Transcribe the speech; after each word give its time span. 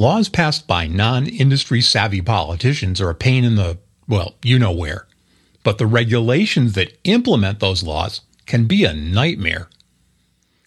Laws 0.00 0.28
passed 0.28 0.68
by 0.68 0.86
non 0.86 1.26
industry 1.26 1.80
savvy 1.80 2.22
politicians 2.22 3.00
are 3.00 3.10
a 3.10 3.16
pain 3.16 3.42
in 3.42 3.56
the, 3.56 3.78
well, 4.06 4.36
you 4.44 4.56
know 4.56 4.70
where. 4.70 5.08
But 5.64 5.78
the 5.78 5.88
regulations 5.88 6.74
that 6.74 6.96
implement 7.02 7.58
those 7.58 7.82
laws 7.82 8.20
can 8.46 8.66
be 8.66 8.84
a 8.84 8.92
nightmare. 8.94 9.68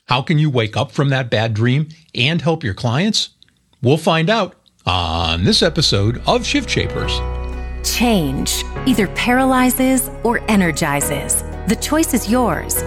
How 0.07 0.21
can 0.21 0.38
you 0.38 0.49
wake 0.49 0.75
up 0.75 0.91
from 0.91 1.07
that 1.09 1.29
bad 1.29 1.54
dream 1.54 1.88
and 2.13 2.41
help 2.41 2.62
your 2.62 2.73
clients? 2.73 3.29
We'll 3.81 3.96
find 3.96 4.29
out 4.29 4.56
on 4.86 5.46
this 5.46 5.62
episode 5.62 6.22
of 6.28 6.46
Shift 6.46 6.70
Shapers. 6.70 7.18
Change 7.90 8.66
either 8.86 9.08
paralyzes 9.08 10.10
or 10.26 10.42
energizes. 10.52 11.42
The 11.70 11.78
choice 11.79 12.13
is 12.13 12.29
yours. 12.29 12.84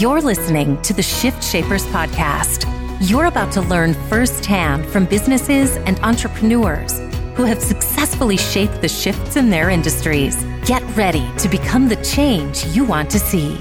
You're 0.00 0.22
listening 0.22 0.80
to 0.82 0.94
the 0.94 1.02
Shift 1.02 1.44
Shapers 1.44 1.84
podcast. 1.88 2.81
You're 3.02 3.24
about 3.24 3.50
to 3.54 3.62
learn 3.62 3.94
firsthand 4.08 4.86
from 4.86 5.06
businesses 5.06 5.76
and 5.76 5.98
entrepreneurs 6.04 7.00
who 7.34 7.42
have 7.42 7.60
successfully 7.60 8.36
shaped 8.36 8.80
the 8.80 8.88
shifts 8.88 9.34
in 9.34 9.50
their 9.50 9.70
industries. 9.70 10.36
Get 10.66 10.84
ready 10.96 11.28
to 11.38 11.48
become 11.48 11.88
the 11.88 11.96
change 12.04 12.64
you 12.66 12.84
want 12.84 13.10
to 13.10 13.18
see. 13.18 13.56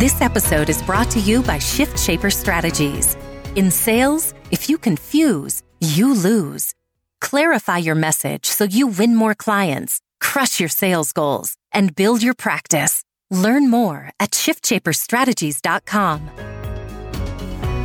This 0.00 0.20
episode 0.20 0.68
is 0.68 0.82
brought 0.82 1.08
to 1.12 1.20
you 1.20 1.40
by 1.40 1.60
Shift 1.60 2.00
Shaper 2.00 2.30
Strategies. 2.30 3.16
In 3.54 3.70
sales, 3.70 4.34
if 4.50 4.68
you 4.68 4.76
confuse, 4.76 5.62
you 5.80 6.12
lose. 6.12 6.74
Clarify 7.20 7.78
your 7.78 7.94
message 7.94 8.46
so 8.46 8.64
you 8.64 8.88
win 8.88 9.14
more 9.14 9.36
clients, 9.36 10.00
crush 10.20 10.58
your 10.58 10.68
sales 10.68 11.12
goals, 11.12 11.56
and 11.70 11.94
build 11.94 12.24
your 12.24 12.34
practice. 12.34 13.03
Learn 13.30 13.70
more 13.70 14.10
at 14.20 14.30
shiftshaperstrategies.com. 14.32 16.30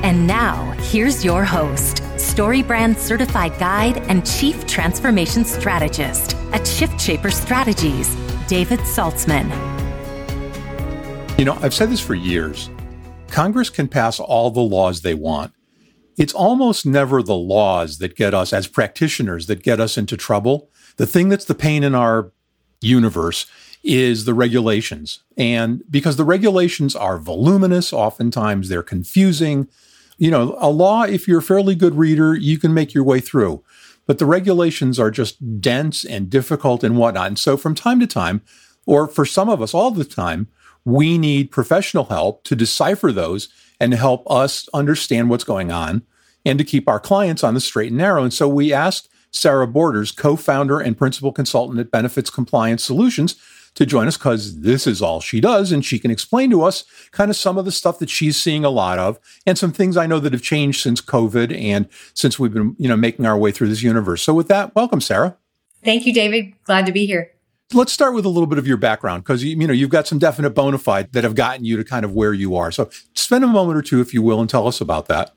And 0.02 0.26
now, 0.26 0.72
here's 0.80 1.26
your 1.26 1.44
host, 1.44 1.98
StoryBrand 2.16 2.98
certified 2.98 3.58
guide 3.60 3.98
and 4.10 4.26
chief 4.26 4.66
transformation 4.66 5.44
strategist 5.44 6.36
at 6.54 6.66
Shift 6.66 7.00
Shaper 7.00 7.32
Strategies, 7.32 8.16
David 8.48 8.80
Saltzman. 8.80 9.50
You 11.38 11.46
know, 11.46 11.58
I've 11.62 11.74
said 11.74 11.90
this 11.90 12.00
for 12.00 12.16
years. 12.16 12.70
Congress 13.28 13.70
can 13.70 13.88
pass 13.88 14.20
all 14.20 14.52
the 14.52 14.62
laws 14.62 15.02
they 15.02 15.14
want. 15.14 15.54
It's 16.18 16.34
almost 16.34 16.86
never 16.86 17.24
the 17.24 17.36
laws 17.36 18.00
that 18.00 18.16
get 18.16 18.34
us 18.34 18.52
as 18.52 18.68
practitioners 18.68 19.48
that 19.48 19.64
get 19.64 19.80
us 19.80 19.98
into 19.98 20.18
trouble. 20.18 20.70
The 20.98 21.06
thing 21.06 21.30
that's 21.30 21.46
the 21.46 21.56
pain 21.56 21.84
in 21.84 21.96
our 21.96 22.32
universe 22.82 23.46
is 23.84 24.26
the 24.26 24.34
regulations. 24.34 25.24
And 25.38 25.84
because 25.90 26.18
the 26.18 26.26
regulations 26.26 26.96
are 26.96 27.18
voluminous, 27.18 27.94
oftentimes 27.94 28.70
they're 28.70 28.84
confusing. 28.84 29.68
You 30.18 30.32
know, 30.32 30.58
a 30.60 30.70
law, 30.70 31.04
if 31.04 31.28
you're 31.28 31.40
a 31.40 31.44
fairly 31.44 31.76
good 31.76 31.96
reader, 31.96 32.36
you 32.36 32.58
can 32.58 32.74
make 32.74 32.94
your 32.94 33.04
way 33.04 33.20
through. 33.20 33.64
But 34.06 34.18
the 34.18 34.26
regulations 34.26 35.00
are 35.00 35.12
just 35.12 35.62
dense 35.62 36.04
and 36.04 36.30
difficult 36.30 36.84
and 36.84 36.98
whatnot. 36.98 37.28
And 37.28 37.40
so 37.40 37.56
from 37.56 37.76
time 37.76 38.00
to 38.00 38.08
time, 38.08 38.42
or 38.86 39.08
for 39.08 39.26
some 39.26 39.50
of 39.50 39.62
us 39.62 39.74
all 39.74 39.92
the 39.92 40.04
time, 40.04 40.48
we 40.84 41.18
need 41.18 41.52
professional 41.52 42.06
help 42.06 42.44
to 42.46 42.56
decipher 42.56 43.12
those 43.12 43.50
and 43.80 43.94
help 43.94 44.30
us 44.30 44.68
understand 44.74 45.30
what's 45.30 45.44
going 45.44 45.72
on 45.72 46.02
and 46.46 46.58
to 46.58 46.66
keep 46.66 46.88
our 46.88 47.00
clients 47.00 47.44
on 47.44 47.54
the 47.54 47.62
straight 47.62 47.90
and 47.90 47.98
narrow. 47.98 48.24
And 48.24 48.34
so 48.34 48.48
we 48.48 48.74
asked 48.74 49.10
Sarah 49.32 49.68
Borders, 49.68 50.12
co 50.12 50.36
founder 50.36 50.80
and 50.80 50.98
principal 50.98 51.32
consultant 51.32 51.80
at 51.80 51.92
Benefits 51.92 52.30
Compliance 52.30 52.84
Solutions, 52.84 53.36
to 53.76 53.86
join 53.86 54.08
us 54.08 54.18
because 54.18 54.62
this 54.62 54.86
is 54.88 55.02
all 55.02 55.22
she 55.22 55.40
does. 55.40 55.72
And 55.72 55.84
she 55.86 56.00
can 56.00 56.12
explain 56.12 56.50
to 56.52 56.64
us 56.64 56.84
kind 57.12 57.30
of 57.30 57.38
some 57.38 57.58
of 57.58 57.66
the 57.66 57.72
stuff 57.72 58.00
that 58.00 58.10
she's 58.10 58.38
seeing 58.38 58.66
a 58.66 58.70
lot 58.70 59.00
of 59.00 59.20
and 59.46 59.58
some 59.58 59.72
things 59.72 59.98
I 59.98 60.08
know 60.08 60.20
that 60.20 60.34
have 60.34 60.42
changed 60.42 60.82
since 60.82 61.02
COVID 61.02 61.58
and 61.58 61.88
since 62.14 62.40
we've 62.40 62.54
been, 62.54 62.76
you 62.78 62.88
know, 62.88 62.98
making 62.98 63.26
our 63.26 63.38
way 63.38 63.52
through 63.52 63.70
this 63.70 63.84
universe. 63.84 64.22
So 64.22 64.34
with 64.34 64.48
that, 64.48 64.76
welcome, 64.76 65.02
Sarah. 65.02 65.38
Thank 65.84 66.06
you, 66.06 66.14
David. 66.14 66.54
Glad 66.66 66.86
to 66.86 66.92
be 66.92 67.06
here. 67.06 67.32
Let's 67.72 67.94
start 67.94 68.16
with 68.16 68.26
a 68.26 68.30
little 68.30 68.48
bit 68.48 68.58
of 68.58 68.66
your 68.66 68.78
background 68.78 69.24
because 69.24 69.44
you, 69.44 69.56
you 69.56 69.68
know 69.68 69.74
you've 69.74 69.92
got 69.92 70.08
some 70.08 70.18
definite 70.18 70.52
bona 70.52 70.80
fide 70.80 71.14
that 71.14 71.24
have 71.24 71.36
gotten 71.36 71.66
you 71.66 71.78
to 71.78 71.84
kind 71.84 72.04
of 72.04 72.14
where 72.14 72.34
you 72.34 72.56
are. 72.56 72.72
So 72.72 72.90
spend 73.14 73.44
a 73.44 73.48
moment 73.48 73.78
or 73.78 73.84
two, 73.84 74.02
if 74.02 74.12
you 74.14 74.24
will, 74.24 74.42
and 74.42 74.50
tell 74.50 74.68
us 74.68 74.82
about 74.82 75.08
that. 75.08 75.34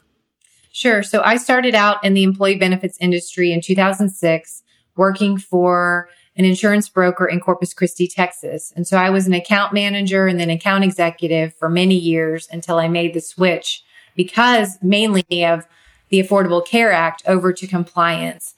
Sure. 0.73 1.03
So 1.03 1.21
I 1.23 1.37
started 1.37 1.75
out 1.75 2.03
in 2.03 2.15
the 2.15 2.23
employee 2.23 2.57
benefits 2.57 2.97
industry 3.01 3.53
in 3.53 3.61
2006, 3.61 4.63
working 4.97 5.37
for 5.37 6.09
an 6.37 6.45
insurance 6.45 6.89
broker 6.89 7.27
in 7.27 7.41
Corpus 7.41 7.75
Christi, 7.75 8.09
Texas. 8.09 8.73
And 8.75 8.87
so 8.87 8.97
I 8.97 9.11
was 9.11 9.27
an 9.27 9.35
account 9.35 9.73
manager 9.73 10.27
and 10.27 10.41
then 10.41 10.51
account 10.51 10.85
executive 10.85 11.55
for 11.55 11.69
many 11.69 11.95
years 11.95 12.49
until 12.51 12.79
I 12.79 12.89
made 12.89 13.15
the 13.15 13.21
switch 13.21 13.85
because 14.17 14.79
mainly 14.83 15.45
of 15.45 15.67
the 16.09 16.23
Affordable 16.23 16.65
Care 16.65 16.93
Act 16.93 17.23
over 17.27 17.53
to 17.53 17.67
compliance. 17.67 18.55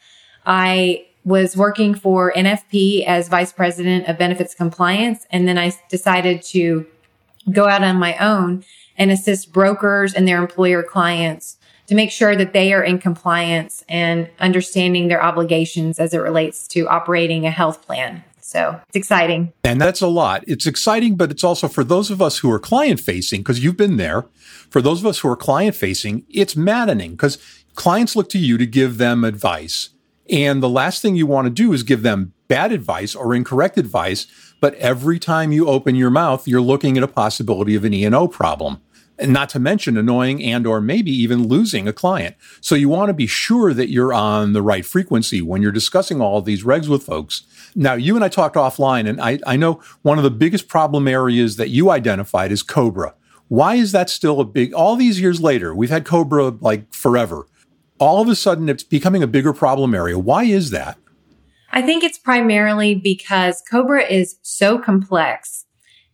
I 0.47 1.07
was 1.25 1.57
working 1.57 1.95
for 1.95 2.33
NFP 2.33 3.05
as 3.07 3.29
vice 3.29 3.53
president 3.53 4.09
of 4.09 4.19
benefits 4.19 4.55
compliance. 4.55 5.27
And 5.31 5.49
then 5.49 5.57
I 5.57 5.73
decided 5.89 6.43
to 6.43 6.87
go 7.51 7.67
out 7.67 7.83
on 7.83 7.97
my 7.97 8.17
own 8.19 8.65
and 8.97 9.11
assist 9.11 9.53
brokers 9.53 10.15
and 10.15 10.29
their 10.29 10.39
employer 10.39 10.83
clients 10.83 11.57
to 11.87 11.95
make 11.95 12.11
sure 12.11 12.35
that 12.37 12.53
they 12.53 12.73
are 12.73 12.83
in 12.83 12.99
compliance 12.99 13.85
and 13.89 14.29
understanding 14.39 15.09
their 15.09 15.23
obligations 15.23 15.99
as 15.99 16.15
it 16.15 16.19
relates 16.19 16.67
to 16.69 16.89
operating 16.89 17.45
a 17.47 17.51
health 17.51 17.83
plan. 17.87 18.25
So 18.41 18.79
it's 18.89 18.97
exciting. 18.97 19.53
And 19.65 19.81
that's 19.81 20.03
a 20.03 20.07
lot. 20.07 20.45
It's 20.47 20.67
exciting, 20.67 21.17
but 21.17 21.31
it's 21.31 21.45
also 21.45 21.67
for 21.67 21.83
those 21.83 22.11
of 22.11 22.21
us 22.21 22.39
who 22.39 22.51
are 22.51 22.59
client 22.59 23.01
facing, 23.01 23.41
because 23.41 23.65
you've 23.65 23.77
been 23.77 23.97
there, 23.97 24.27
for 24.69 24.83
those 24.83 25.01
of 25.01 25.07
us 25.07 25.21
who 25.21 25.29
are 25.29 25.37
client 25.37 25.75
facing, 25.75 26.25
it's 26.29 26.55
maddening 26.55 27.13
because 27.13 27.39
clients 27.75 28.15
look 28.15 28.29
to 28.31 28.39
you 28.39 28.59
to 28.59 28.67
give 28.67 28.99
them 28.99 29.25
advice. 29.25 29.91
And 30.31 30.63
the 30.63 30.69
last 30.69 31.01
thing 31.03 31.17
you 31.17 31.27
want 31.27 31.47
to 31.47 31.51
do 31.51 31.73
is 31.73 31.83
give 31.83 32.03
them 32.03 32.35
bad 32.49 32.71
advice 32.71 33.15
or 33.15 33.35
incorrect 33.35 33.79
advice. 33.79 34.27
But 34.61 34.75
every 34.75 35.19
time 35.19 35.53
you 35.53 35.67
open 35.67 35.95
your 35.95 36.11
mouth, 36.11 36.47
you're 36.47 36.61
looking 36.61 36.97
at 36.97 37.03
a 37.03 37.09
possibility 37.09 37.75
of 37.75 37.85
an 37.85 37.95
E&O 37.95 38.29
problem. 38.29 38.81
Not 39.21 39.49
to 39.51 39.61
mention 39.61 39.97
annoying 39.97 40.43
and 40.43 40.67
or 40.67 40.81
maybe 40.81 41.13
even 41.13 41.47
losing 41.47 41.87
a 41.87 41.93
client. 41.93 42.35
So 42.61 42.75
you 42.75 42.89
want 42.89 43.11
to 43.11 43.15
be 43.15 43.29
sure 43.29 43.73
that 43.73 43.89
you're 43.89 44.13
on 44.13 44.55
the 44.55 44.63
right 44.63 44.85
frequency 44.85 45.41
when 45.41 45.63
you're 45.63 45.71
discussing 45.71 46.21
all 46.21 46.43
these 46.43 46.65
regs 46.65 46.89
with 46.89 47.05
folks. 47.05 47.43
Now, 47.77 47.95
you 47.95 48.17
and 48.17 48.25
I 48.25 48.29
talked 48.29 48.57
offline, 48.57 49.09
and 49.09 49.21
I, 49.21 49.39
I 49.47 49.57
know 49.57 49.81
one 50.03 50.19
of 50.19 50.25
the 50.25 50.31
biggest 50.31 50.67
problem 50.67 51.07
areas 51.07 51.57
that 51.57 51.71
you 51.71 51.91
identified 51.91 52.51
is 52.51 52.63
Cobra. 52.63 53.15
Why 53.49 53.77
is 53.77 53.93
that 53.93 54.11
still 54.11 54.41
a 54.41 54.45
big, 54.45 54.73
all 54.73 54.97
these 54.97 55.21
years 55.21 55.41
later, 55.41 55.75
we've 55.75 55.91
had 55.91 56.05
Cobra 56.05 56.49
like 56.49 56.93
forever 56.93 57.47
all 57.99 58.21
of 58.21 58.29
a 58.29 58.35
sudden 58.35 58.69
it's 58.69 58.83
becoming 58.83 59.23
a 59.23 59.27
bigger 59.27 59.53
problem 59.53 59.95
area. 59.95 60.19
Why 60.19 60.45
is 60.45 60.71
that? 60.71 60.99
I 61.71 61.83
think 61.83 62.05
it's 62.05 62.19
primarily 62.19 62.95
because 62.95 63.63
Cobra 63.71 64.05
is 64.05 64.37
so 64.43 64.79
complex. 64.79 65.65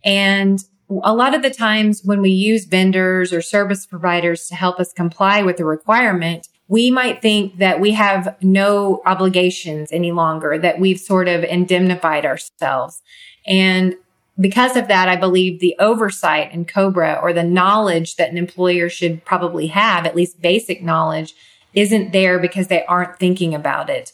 And 0.05 0.62
a 0.90 1.14
lot 1.14 1.34
of 1.34 1.42
the 1.42 1.50
times 1.50 2.02
when 2.04 2.20
we 2.20 2.30
use 2.30 2.64
vendors 2.64 3.32
or 3.32 3.40
service 3.40 3.86
providers 3.86 4.48
to 4.48 4.56
help 4.56 4.80
us 4.80 4.92
comply 4.92 5.42
with 5.42 5.56
the 5.56 5.64
requirement, 5.64 6.48
we 6.66 6.90
might 6.90 7.22
think 7.22 7.58
that 7.58 7.80
we 7.80 7.92
have 7.92 8.36
no 8.42 9.02
obligations 9.06 9.90
any 9.92 10.12
longer, 10.12 10.58
that 10.58 10.78
we've 10.78 11.00
sort 11.00 11.28
of 11.28 11.44
indemnified 11.44 12.26
ourselves. 12.26 13.02
And 13.46 13.94
because 14.38 14.76
of 14.76 14.88
that, 14.88 15.08
I 15.08 15.16
believe 15.16 15.60
the 15.60 15.76
oversight 15.78 16.52
in 16.52 16.64
Cobra 16.64 17.18
or 17.20 17.32
the 17.32 17.42
knowledge 17.44 18.16
that 18.16 18.30
an 18.30 18.38
employer 18.38 18.88
should 18.88 19.24
probably 19.24 19.68
have, 19.68 20.06
at 20.06 20.16
least 20.16 20.40
basic 20.40 20.82
knowledge, 20.82 21.34
isn't 21.74 22.12
there 22.12 22.38
because 22.38 22.68
they 22.68 22.84
aren't 22.86 23.18
thinking 23.18 23.54
about 23.54 23.90
it. 23.90 24.12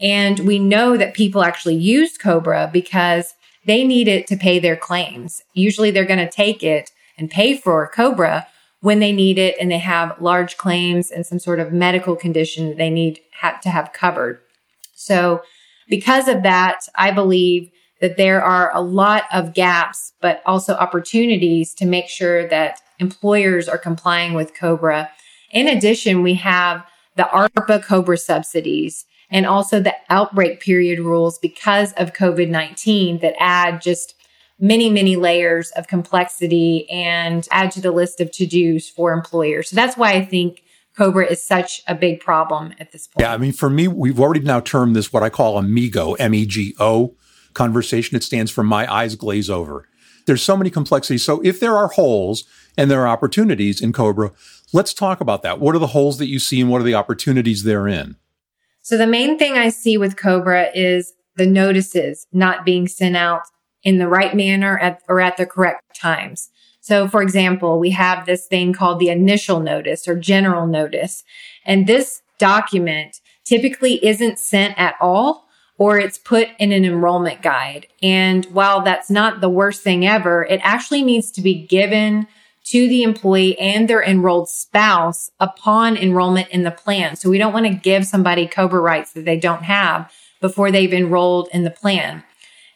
And 0.00 0.40
we 0.40 0.58
know 0.58 0.96
that 0.96 1.14
people 1.14 1.42
actually 1.42 1.76
use 1.76 2.16
Cobra 2.16 2.70
because 2.72 3.34
they 3.68 3.84
need 3.84 4.08
it 4.08 4.26
to 4.26 4.36
pay 4.36 4.58
their 4.58 4.76
claims. 4.76 5.42
Usually 5.52 5.90
they're 5.90 6.04
going 6.04 6.18
to 6.18 6.30
take 6.30 6.62
it 6.62 6.90
and 7.18 7.30
pay 7.30 7.56
for 7.56 7.86
Cobra 7.88 8.46
when 8.80 9.00
they 9.00 9.12
need 9.12 9.38
it 9.38 9.56
and 9.60 9.70
they 9.70 9.78
have 9.78 10.20
large 10.20 10.56
claims 10.56 11.10
and 11.10 11.26
some 11.26 11.38
sort 11.38 11.60
of 11.60 11.72
medical 11.72 12.16
condition 12.16 12.76
they 12.76 12.90
need 12.90 13.20
to 13.62 13.68
have 13.68 13.92
covered. 13.92 14.40
So 14.94 15.42
because 15.88 16.28
of 16.28 16.42
that, 16.44 16.86
I 16.94 17.10
believe 17.10 17.70
that 18.00 18.16
there 18.16 18.42
are 18.42 18.74
a 18.74 18.80
lot 18.80 19.24
of 19.32 19.54
gaps, 19.54 20.12
but 20.20 20.42
also 20.46 20.74
opportunities 20.74 21.74
to 21.74 21.86
make 21.86 22.08
sure 22.08 22.48
that 22.48 22.80
employers 23.00 23.68
are 23.68 23.78
complying 23.78 24.34
with 24.34 24.54
Cobra. 24.54 25.10
In 25.50 25.66
addition, 25.66 26.22
we 26.22 26.34
have 26.34 26.84
the 27.16 27.24
ARPA 27.24 27.82
COBRA 27.82 28.16
subsidies, 28.16 29.04
and 29.30 29.46
also 29.46 29.80
the 29.80 29.94
outbreak 30.10 30.60
period 30.60 31.00
rules 31.00 31.38
because 31.38 31.92
of 31.94 32.12
COVID 32.12 32.48
19 32.48 33.18
that 33.18 33.34
add 33.38 33.80
just 33.80 34.14
many, 34.58 34.90
many 34.90 35.16
layers 35.16 35.70
of 35.72 35.86
complexity 35.86 36.88
and 36.90 37.46
add 37.50 37.70
to 37.72 37.80
the 37.80 37.92
list 37.92 38.20
of 38.20 38.30
to 38.32 38.46
dos 38.46 38.88
for 38.88 39.12
employers. 39.12 39.70
So 39.70 39.76
that's 39.76 39.96
why 39.96 40.12
I 40.12 40.24
think 40.24 40.62
Cobra 40.96 41.26
is 41.26 41.42
such 41.42 41.82
a 41.86 41.94
big 41.94 42.20
problem 42.20 42.74
at 42.80 42.90
this 42.90 43.06
point. 43.06 43.24
Yeah, 43.24 43.32
I 43.32 43.36
mean, 43.36 43.52
for 43.52 43.70
me, 43.70 43.86
we've 43.86 44.18
already 44.18 44.40
now 44.40 44.60
termed 44.60 44.96
this 44.96 45.12
what 45.12 45.22
I 45.22 45.30
call 45.30 45.58
a 45.58 45.62
MEGO, 45.62 46.14
M 46.14 46.34
E 46.34 46.44
G 46.44 46.74
O 46.80 47.14
conversation. 47.54 48.16
It 48.16 48.24
stands 48.24 48.50
for 48.50 48.64
My 48.64 48.92
Eyes 48.92 49.14
Glaze 49.14 49.48
Over. 49.48 49.88
There's 50.26 50.42
so 50.42 50.56
many 50.56 50.70
complexities. 50.70 51.24
So 51.24 51.40
if 51.42 51.60
there 51.60 51.76
are 51.76 51.88
holes 51.88 52.44
and 52.78 52.90
there 52.90 53.02
are 53.02 53.08
opportunities 53.08 53.82
in 53.82 53.92
Cobra. 53.92 54.30
Let's 54.72 54.94
talk 54.94 55.20
about 55.20 55.42
that. 55.42 55.58
What 55.58 55.74
are 55.74 55.80
the 55.80 55.88
holes 55.88 56.18
that 56.18 56.28
you 56.28 56.38
see 56.38 56.60
and 56.60 56.70
what 56.70 56.80
are 56.80 56.84
the 56.84 56.94
opportunities 56.94 57.64
therein? 57.64 58.16
So 58.88 58.96
the 58.96 59.06
main 59.06 59.36
thing 59.36 59.58
I 59.58 59.68
see 59.68 59.98
with 59.98 60.16
Cobra 60.16 60.70
is 60.74 61.12
the 61.36 61.46
notices 61.46 62.26
not 62.32 62.64
being 62.64 62.88
sent 62.88 63.18
out 63.18 63.42
in 63.82 63.98
the 63.98 64.08
right 64.08 64.34
manner 64.34 64.78
at, 64.78 65.02
or 65.10 65.20
at 65.20 65.36
the 65.36 65.44
correct 65.44 65.94
times. 65.94 66.48
So 66.80 67.06
for 67.06 67.20
example, 67.20 67.78
we 67.78 67.90
have 67.90 68.24
this 68.24 68.46
thing 68.46 68.72
called 68.72 68.98
the 68.98 69.10
initial 69.10 69.60
notice 69.60 70.08
or 70.08 70.18
general 70.18 70.66
notice. 70.66 71.22
And 71.66 71.86
this 71.86 72.22
document 72.38 73.20
typically 73.44 74.02
isn't 74.02 74.38
sent 74.38 74.78
at 74.78 74.94
all 75.02 75.48
or 75.76 75.98
it's 75.98 76.16
put 76.16 76.48
in 76.58 76.72
an 76.72 76.86
enrollment 76.86 77.42
guide. 77.42 77.88
And 78.02 78.46
while 78.46 78.80
that's 78.80 79.10
not 79.10 79.42
the 79.42 79.50
worst 79.50 79.82
thing 79.82 80.06
ever, 80.06 80.46
it 80.46 80.60
actually 80.62 81.02
needs 81.02 81.30
to 81.32 81.42
be 81.42 81.66
given 81.66 82.26
to 82.70 82.88
the 82.88 83.02
employee 83.02 83.58
and 83.58 83.88
their 83.88 84.02
enrolled 84.02 84.48
spouse 84.48 85.30
upon 85.40 85.96
enrollment 85.96 86.48
in 86.48 86.64
the 86.64 86.70
plan. 86.70 87.16
So 87.16 87.30
we 87.30 87.38
don't 87.38 87.52
want 87.52 87.66
to 87.66 87.74
give 87.74 88.06
somebody 88.06 88.46
COBRA 88.46 88.80
rights 88.80 89.12
that 89.12 89.24
they 89.24 89.38
don't 89.38 89.62
have 89.62 90.12
before 90.40 90.70
they've 90.70 90.92
enrolled 90.92 91.48
in 91.52 91.64
the 91.64 91.70
plan. 91.70 92.22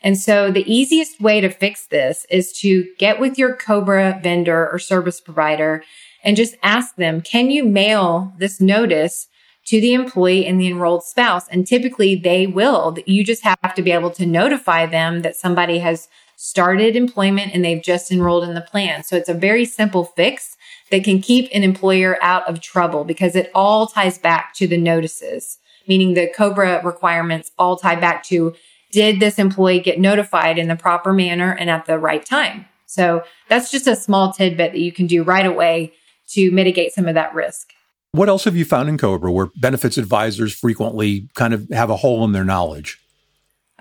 And 0.03 0.19
so 0.19 0.51
the 0.51 0.71
easiest 0.73 1.21
way 1.21 1.41
to 1.41 1.49
fix 1.49 1.87
this 1.87 2.27
is 2.31 2.53
to 2.61 2.87
get 2.99 3.21
with 3.21 3.39
your 3.39 3.55
Cobra 3.55 4.19
vendor 4.23 4.69
or 4.71 4.79
service 4.79 5.21
provider 5.21 5.85
and 6.25 6.37
just 6.37 6.57
ask 6.63 6.97
them, 6.97 7.21
can 7.21 7.51
you 7.51 7.65
mail 7.65 8.33
this 8.39 8.61
notice 8.61 9.29
to 9.67 9.81
the 9.81 9.95
employee 9.95 10.47
and 10.47 10.61
the 10.61 10.69
enrolled 10.69 11.05
spouse? 11.05 11.47
And 11.49 11.67
typically 11.67 12.17
they 12.17 12.47
will. 12.47 12.97
You 13.07 13.25
just 13.25 13.45
have 13.45 13.75
to 13.75 13.83
be 13.83 13.93
able 13.93 14.11
to 14.13 14.27
notify 14.27 14.87
them 14.87 15.23
that 15.23 15.37
somebody 15.37 15.79
has 15.81 16.09
started 16.43 16.97
employment 16.97 17.55
and 17.55 17.65
they've 17.65 17.85
just 17.85 18.11
enrolled 18.11 18.43
in 18.43 18.55
the 18.55 18.61
plan. 18.61 19.05
So 19.05 19.15
it's 19.15 19.29
a 19.29 19.35
very 19.35 19.65
simple 19.65 20.05
fix 20.05 20.57
that 20.91 21.05
can 21.05 21.23
keep 21.23 21.49
an 21.55 21.63
employer 21.63 22.19
out 22.21 22.49
of 22.49 22.61
trouble 22.61 23.05
because 23.05 23.37
it 23.37 23.49
all 23.55 23.87
ties 23.87 24.19
back 24.19 24.53
to 24.55 24.67
the 24.67 24.77
notices, 24.77 25.59
meaning 25.87 26.15
the 26.15 26.33
COBRA 26.37 26.83
requirements 26.83 27.53
all 27.61 27.77
tie 27.77 27.95
back 27.95 28.25
to 28.25 28.57
did 28.91 29.21
this 29.21 29.39
employee 29.39 29.79
get 29.79 30.01
notified 30.01 30.59
in 30.59 30.67
the 30.67 30.75
proper 30.75 31.13
manner 31.13 31.53
and 31.53 31.71
at 31.71 31.87
the 31.87 31.97
right 31.97 32.27
time? 32.27 32.67
So 32.87 33.23
that's 33.49 33.71
just 33.71 33.87
a 33.87 33.95
small 33.95 34.33
tidbit 34.33 34.73
that 34.73 34.81
you 34.81 34.91
can 34.91 35.07
do 35.07 35.23
right 35.23 35.47
away 35.47 35.93
to 36.31 36.51
mitigate 36.51 36.93
some 36.93 37.07
of 37.07 37.15
that 37.15 37.33
risk. 37.37 37.73
What 38.11 38.29
else 38.29 38.43
have 38.45 38.57
you 38.57 38.65
found 38.65 38.89
in 38.89 38.99
Cobra 38.99 39.31
where 39.31 39.47
benefits 39.55 39.97
advisors 39.97 40.53
frequently 40.53 41.29
kind 41.37 41.55
of 41.55 41.69
have 41.71 41.89
a 41.89 41.97
hole 41.99 42.25
in 42.25 42.33
their 42.33 42.45
knowledge? 42.45 42.99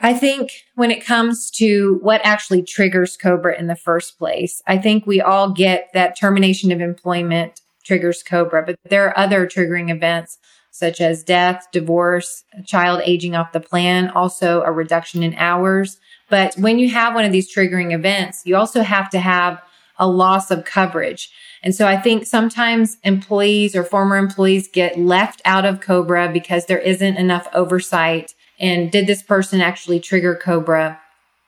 I 0.03 0.13
think 0.13 0.65
when 0.75 0.89
it 0.89 1.05
comes 1.05 1.51
to 1.51 1.99
what 2.01 2.21
actually 2.23 2.63
triggers 2.63 3.15
COBRA 3.17 3.59
in 3.59 3.67
the 3.67 3.75
first 3.75 4.17
place, 4.17 4.63
I 4.65 4.79
think 4.79 5.05
we 5.05 5.21
all 5.21 5.51
get 5.51 5.89
that 5.93 6.17
termination 6.17 6.71
of 6.71 6.81
employment 6.81 7.61
triggers 7.83 8.23
COBRA, 8.23 8.63
but 8.65 8.79
there 8.89 9.07
are 9.07 9.17
other 9.17 9.45
triggering 9.45 9.91
events 9.91 10.39
such 10.71 11.01
as 11.01 11.23
death, 11.23 11.67
divorce, 11.71 12.43
child 12.65 13.01
aging 13.03 13.35
off 13.35 13.51
the 13.51 13.59
plan, 13.59 14.09
also 14.09 14.63
a 14.63 14.71
reduction 14.71 15.21
in 15.21 15.35
hours. 15.35 15.99
But 16.29 16.55
when 16.55 16.79
you 16.79 16.89
have 16.89 17.13
one 17.13 17.25
of 17.25 17.31
these 17.31 17.53
triggering 17.53 17.93
events, 17.93 18.41
you 18.45 18.55
also 18.55 18.81
have 18.81 19.09
to 19.11 19.19
have 19.19 19.61
a 19.99 20.07
loss 20.07 20.49
of 20.49 20.65
coverage. 20.65 21.29
And 21.61 21.75
so 21.75 21.85
I 21.87 21.97
think 21.97 22.25
sometimes 22.25 22.97
employees 23.03 23.75
or 23.75 23.83
former 23.83 24.17
employees 24.17 24.67
get 24.67 24.97
left 24.97 25.41
out 25.45 25.65
of 25.65 25.81
Cobra 25.81 26.31
because 26.31 26.65
there 26.65 26.79
isn't 26.79 27.17
enough 27.17 27.47
oversight. 27.53 28.33
And 28.61 28.91
did 28.91 29.07
this 29.07 29.23
person 29.23 29.59
actually 29.59 29.99
trigger 29.99 30.39
Cobra? 30.41 31.01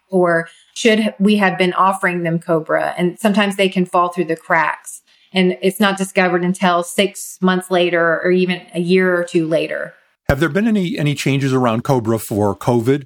Or 0.10 0.50
should 0.74 1.15
we 1.19 1.38
have 1.38 1.57
been 1.57 1.74
offering 1.74 2.24
them 2.24 2.39
Cobra? 2.39 2.94
And 2.98 3.18
sometimes 3.18 3.56
they 3.56 3.69
can 3.69 3.86
fall 3.86 4.10
through 4.10 4.25
the 4.25 4.36
cracks 4.36 5.04
and 5.33 5.57
it's 5.62 5.80
not 5.80 5.98
discovered 5.98 6.44
until 6.44 6.83
six 6.83 7.39
months 7.42 7.71
later 7.71 8.21
or 8.21 8.31
even 8.31 8.62
a 8.74 8.80
year 8.80 9.19
or 9.19 9.24
two 9.24 9.48
later. 9.48 9.94
Have 10.30 10.39
there 10.39 10.50
been 10.50 10.68
any 10.68 10.98
any 10.98 11.15
changes 11.15 11.51
around 11.51 11.83
Cobra 11.83 12.19
for 12.19 12.56
COVID? 12.56 13.06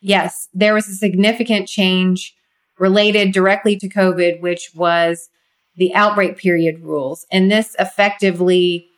Yes, 0.00 0.48
there 0.52 0.74
was 0.74 0.88
a 0.88 0.94
significant 0.94 1.68
change 1.68 2.34
related 2.78 3.32
directly 3.32 3.76
to 3.76 3.88
COVID, 3.88 4.40
which 4.40 4.70
was 4.74 5.30
the 5.76 5.94
outbreak 5.94 6.36
period 6.36 6.80
rules. 6.80 7.26
And 7.32 7.50
this 7.50 7.74
effectively 7.78 8.88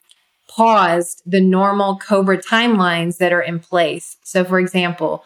paused 0.51 1.23
the 1.25 1.41
normal 1.41 1.97
COBRA 1.97 2.39
timelines 2.39 3.19
that 3.19 3.33
are 3.33 3.41
in 3.41 3.61
place. 3.61 4.17
So, 4.25 4.45
for 4.45 4.59
example, 4.59 5.25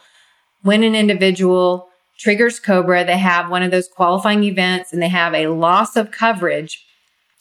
when 0.62 0.82
an 0.82 0.94
individual 0.94 1.88
triggers 2.18 2.60
COBRA, 2.60 3.04
they 3.04 3.18
have 3.18 3.50
one 3.50 3.62
of 3.62 3.70
those 3.70 3.88
qualifying 3.88 4.44
events 4.44 4.92
and 4.92 5.02
they 5.02 5.08
have 5.08 5.34
a 5.34 5.48
loss 5.48 5.96
of 5.96 6.10
coverage, 6.10 6.86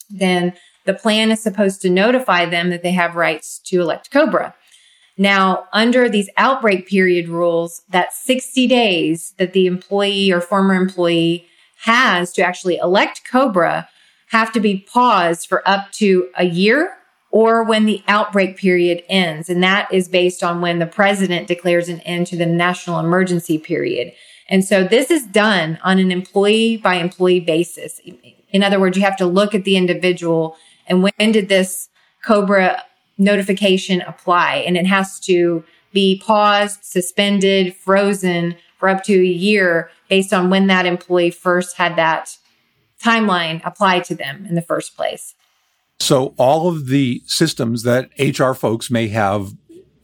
then 0.09 0.53
the 0.85 0.93
plan 0.93 1.29
is 1.29 1.43
supposed 1.43 1.81
to 1.81 1.89
notify 1.89 2.45
them 2.45 2.69
that 2.69 2.83
they 2.83 2.91
have 2.91 3.15
rights 3.15 3.59
to 3.65 3.81
elect 3.81 4.11
COBRA. 4.11 4.55
Now, 5.17 5.65
under 5.73 6.09
these 6.09 6.29
outbreak 6.37 6.87
period 6.87 7.27
rules, 7.27 7.83
that 7.89 8.13
60 8.13 8.65
days 8.67 9.33
that 9.37 9.53
the 9.53 9.67
employee 9.67 10.31
or 10.31 10.41
former 10.41 10.73
employee 10.73 11.45
has 11.83 12.31
to 12.33 12.43
actually 12.43 12.77
elect 12.77 13.21
COBRA 13.29 13.89
have 14.29 14.51
to 14.53 14.59
be 14.59 14.87
paused 14.91 15.47
for 15.47 15.67
up 15.67 15.91
to 15.91 16.29
a 16.35 16.45
year 16.45 16.95
or 17.33 17.63
when 17.63 17.85
the 17.85 18.03
outbreak 18.07 18.55
period 18.57 19.03
ends. 19.09 19.49
And 19.49 19.63
that 19.63 19.91
is 19.91 20.07
based 20.07 20.43
on 20.43 20.61
when 20.61 20.77
the 20.77 20.85
president 20.85 21.47
declares 21.47 21.89
an 21.89 21.99
end 22.01 22.27
to 22.27 22.37
the 22.37 22.45
national 22.45 22.99
emergency 22.99 23.57
period. 23.57 24.13
And 24.47 24.63
so 24.63 24.83
this 24.83 25.09
is 25.09 25.25
done 25.25 25.79
on 25.83 25.97
an 25.97 26.11
employee 26.11 26.77
by 26.77 26.95
employee 26.95 27.39
basis. 27.39 27.99
In 28.51 28.61
other 28.61 28.79
words, 28.79 28.95
you 28.95 29.03
have 29.03 29.17
to 29.17 29.25
look 29.25 29.55
at 29.55 29.63
the 29.63 29.77
individual 29.77 30.55
and 30.85 31.01
when 31.01 31.31
did 31.31 31.49
this 31.49 31.89
COBRA 32.23 32.83
notification 33.17 34.01
apply? 34.01 34.57
And 34.67 34.77
it 34.77 34.85
has 34.85 35.19
to 35.21 35.63
be 35.91 36.21
paused, 36.23 36.83
suspended, 36.83 37.75
frozen 37.75 38.57
for 38.77 38.89
up 38.89 39.03
to 39.05 39.13
a 39.13 39.23
year 39.23 39.89
based 40.07 40.33
on 40.33 40.51
when 40.51 40.67
that 40.67 40.85
employee 40.85 41.31
first 41.31 41.77
had 41.77 41.95
that 41.95 42.37
timeline 43.01 43.61
applied 43.65 44.03
to 44.03 44.15
them 44.15 44.45
in 44.45 44.53
the 44.53 44.61
first 44.61 44.95
place. 44.95 45.33
So 46.03 46.33
all 46.37 46.67
of 46.67 46.87
the 46.87 47.21
systems 47.27 47.83
that 47.83 48.09
HR 48.19 48.51
folks 48.51 48.91
may 48.91 49.07
have 49.07 49.53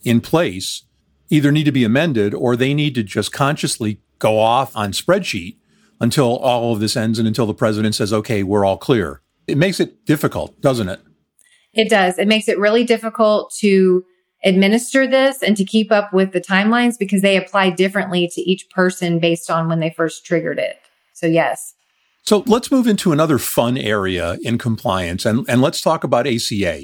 in 0.06 0.22
place 0.22 0.84
either 1.30 1.52
need 1.52 1.66
to 1.66 1.74
be 1.74 1.84
amended 1.84 2.34
or 2.34 2.56
they 2.56 2.74
need 2.74 2.96
to 2.96 3.04
just 3.04 3.34
consciously 3.34 4.00
go 4.18 4.40
off 4.40 4.74
on 4.78 4.94
spreadsheet 4.94 5.58
until 6.00 6.38
all 6.38 6.72
of 6.72 6.80
this 6.80 6.96
ends 6.96 7.20
and 7.20 7.28
until 7.28 7.46
the 7.46 7.54
president 7.54 7.96
says, 7.96 8.14
okay, 8.14 8.44
we're 8.44 8.64
all 8.64 8.78
clear. 8.78 9.22
It 9.46 9.58
makes 9.58 9.82
it 9.82 10.06
difficult, 10.06 10.62
doesn't 10.62 10.88
it? 10.88 11.02
It 11.74 11.90
does. 11.90 12.18
It 12.18 12.30
makes 12.30 12.48
it 12.48 12.58
really 12.58 12.86
difficult 12.86 13.54
to 13.60 14.06
administer 14.46 15.06
this 15.06 15.44
and 15.44 15.58
to 15.58 15.66
keep 15.66 15.92
up 15.92 16.14
with 16.14 16.32
the 16.32 16.40
timelines 16.40 16.98
because 16.98 17.22
they 17.22 17.36
apply 17.36 17.72
differently 17.72 18.30
to 18.36 18.42
each 18.42 18.70
person 18.70 19.20
based 19.20 19.52
on 19.52 19.68
when 19.68 19.82
they 19.82 19.90
first 19.90 20.26
triggered 20.26 20.60
it. 20.60 20.78
So, 21.14 21.28
yes. 21.28 21.74
So, 22.30 22.44
let's 22.46 22.70
move 22.70 22.86
into 22.86 23.12
another 23.12 23.40
fun 23.40 23.76
area 23.76 24.38
in 24.44 24.60
compliance 24.60 25.26
and, 25.26 25.44
and 25.50 25.64
let's 25.64 25.82
talk 25.82 26.04
about 26.04 26.28
ACA. 26.28 26.84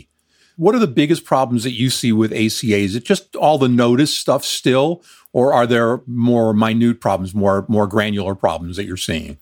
What 0.56 0.74
are 0.74 0.80
the 0.80 0.88
biggest 0.88 1.24
problems 1.24 1.64
that 1.66 1.74
you 1.74 1.92
see 1.92 2.12
with 2.12 2.34
ACA? 2.34 2.76
Is 2.76 2.96
it 2.96 3.06
just 3.06 3.36
all 3.36 3.60
the 3.60 3.70
notice 3.70 4.12
stuff 4.12 4.44
still, 4.44 5.04
or 5.34 5.54
are 5.54 5.68
there 5.68 6.02
more 6.08 6.52
minute 6.52 7.00
problems, 7.00 7.36
more 7.36 7.64
more 7.70 7.86
granular 7.86 8.34
problems 8.34 8.76
that 8.78 8.86
you're 8.86 8.98
seeing? 8.98 9.38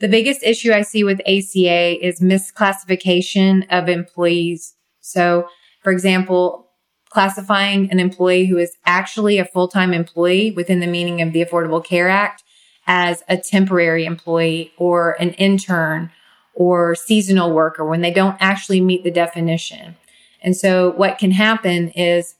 The 0.00 0.08
biggest 0.08 0.42
issue 0.42 0.70
I 0.70 0.82
see 0.82 1.02
with 1.02 1.20
ACA 1.20 2.06
is 2.06 2.20
misclassification 2.20 3.64
of 3.70 3.88
employees. 3.88 4.74
So, 5.00 5.48
for 5.82 5.92
example, 5.92 6.68
classifying 7.08 7.90
an 7.90 8.00
employee 8.00 8.44
who 8.44 8.58
is 8.58 8.76
actually 8.84 9.38
a 9.38 9.46
full-time 9.46 9.94
employee 9.94 10.50
within 10.50 10.80
the 10.80 10.86
meaning 10.86 11.22
of 11.22 11.32
the 11.32 11.42
Affordable 11.42 11.82
Care 11.82 12.10
Act 12.10 12.44
as 12.92 13.22
a 13.28 13.36
temporary 13.36 14.04
employee 14.04 14.72
or 14.76 15.12
an 15.20 15.30
intern 15.34 16.10
or 16.54 16.96
seasonal 16.96 17.52
worker 17.52 17.84
when 17.84 18.00
they 18.00 18.10
don't 18.12 18.36
actually 18.40 18.80
meet 18.80 19.04
the 19.04 19.12
definition. 19.12 19.94
And 20.42 20.56
so 20.56 20.90
what 20.96 21.16
can 21.16 21.30
happen 21.30 21.90
is 21.90 22.34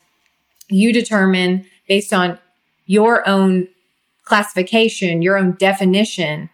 you 0.68 0.92
determine 0.92 1.66
based 1.86 2.12
on 2.12 2.36
your 2.86 3.26
own 3.28 3.68
classification, 4.24 5.22
your 5.22 5.38
own 5.38 5.52
definition 5.52 6.50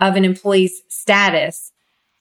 of 0.00 0.16
an 0.16 0.24
employee's 0.24 0.80
status, 0.88 1.70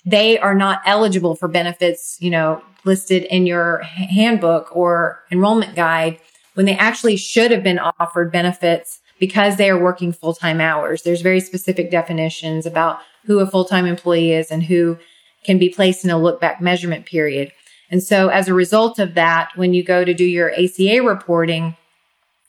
they 0.06 0.38
are 0.38 0.54
not 0.54 0.82
eligible 0.86 1.36
for 1.36 1.48
benefits, 1.48 2.18
you 2.20 2.30
know, 2.30 2.62
listed 2.84 3.24
in 3.24 3.46
your 3.46 3.80
handbook 3.84 4.76
or 4.76 5.24
enrollment 5.32 5.74
guide 5.74 6.20
when 6.56 6.66
they 6.66 6.76
actually 6.76 7.16
should 7.16 7.50
have 7.50 7.64
been 7.64 7.80
offered 7.80 8.30
benefits 8.30 9.00
because 9.24 9.56
they 9.56 9.70
are 9.70 9.82
working 9.82 10.12
full-time 10.12 10.60
hours. 10.60 11.04
There's 11.04 11.22
very 11.22 11.40
specific 11.40 11.90
definitions 11.90 12.66
about 12.66 13.00
who 13.26 13.40
a 13.40 13.48
full-time 13.48 13.86
employee 13.86 14.34
is 14.34 14.52
and 14.52 14.62
who 14.62 14.98
can 15.46 15.58
be 15.58 15.70
placed 15.70 16.04
in 16.04 16.12
a 16.12 16.18
look 16.18 16.42
back 16.42 16.60
measurement 16.60 17.06
period. 17.06 17.54
And 17.90 18.04
so 18.04 18.28
as 18.28 18.50
a 18.50 18.54
result 18.54 19.00
of 19.00 19.14
that, 19.14 19.52
when 19.56 19.74
you 19.74 19.82
go 19.82 20.04
to 20.04 20.14
do 20.14 20.26
your 20.26 20.52
ACA 20.52 21.02
reporting, 21.04 21.78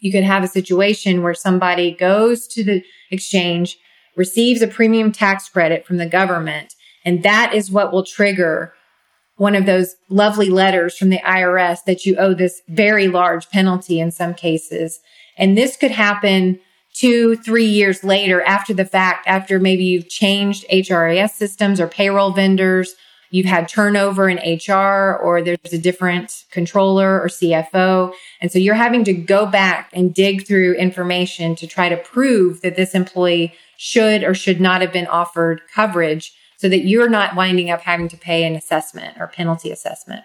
you 0.01 0.11
could 0.11 0.25
have 0.25 0.43
a 0.43 0.49
situation 0.49 1.23
where 1.23 1.33
somebody 1.33 1.93
goes 1.93 2.49
to 2.49 2.65
the 2.65 2.83
exchange, 3.13 3.79
receives 4.17 4.61
a 4.61 4.67
premium 4.67 5.13
tax 5.13 5.49
credit 5.49 5.87
from 5.87 5.99
the 5.99 6.07
government, 6.07 6.75
And 7.05 7.23
that 7.23 7.55
is 7.55 7.71
what 7.71 7.93
will 7.93 8.05
trigger 8.05 8.75
one 9.37 9.55
of 9.55 9.67
those 9.67 9.95
lovely 10.09 10.49
letters 10.49 10.97
from 10.97 11.11
the 11.11 11.19
IRS 11.19 11.85
that 11.85 12.05
you 12.05 12.17
owe 12.17 12.35
this 12.35 12.63
very 12.69 13.07
large 13.07 13.49
penalty 13.51 14.01
in 14.01 14.11
some 14.11 14.35
cases. 14.35 14.99
And 15.37 15.57
this 15.57 15.77
could 15.77 15.91
happen 15.91 16.61
two, 16.95 17.37
three 17.37 17.67
years 17.67 18.03
later 18.03 18.41
after 18.43 18.73
the 18.73 18.85
fact, 18.85 19.27
after 19.27 19.59
maybe 19.59 19.85
you've 19.85 20.09
changed 20.09 20.65
HRIS 20.73 21.31
systems 21.31 21.81
or 21.81 21.89
payroll 21.89 22.31
vendors, 22.31 22.95
you've 23.31 23.47
had 23.47 23.69
turnover 23.69 24.29
in 24.29 24.39
HR 24.39 25.19
or 25.21 25.43
there's 25.43 25.73
a 25.73 25.79
different 25.79 26.45
controller 26.51 27.21
or 27.21 27.27
CFO. 27.27 28.15
And 28.41 28.51
so 28.51 28.59
you're 28.61 28.75
having 28.75 29.03
to 29.05 29.13
go 29.13 29.45
back 29.45 29.91
and 29.93 30.15
dig 30.15 30.47
through 30.47 30.75
information 30.75 31.57
to 31.57 31.67
try 31.67 31.89
to 31.89 31.97
prove 31.97 32.63
that 32.63 32.77
this 32.77 32.95
employee 32.95 33.53
should 33.77 34.23
or 34.23 34.35
should 34.35 34.61
not 34.61 34.81
have 34.81 34.93
been 34.93 35.09
offered 35.09 35.63
coverage 35.75 36.33
so 36.57 36.69
that 36.69 36.87
you're 36.87 37.09
not 37.09 37.35
winding 37.35 37.71
up 37.71 37.81
having 37.81 38.09
to 38.09 38.17
pay 38.17 38.45
an 38.45 38.55
assessment 38.55 39.17
or 39.19 39.27
penalty 39.27 39.73
assessment. 39.73 40.25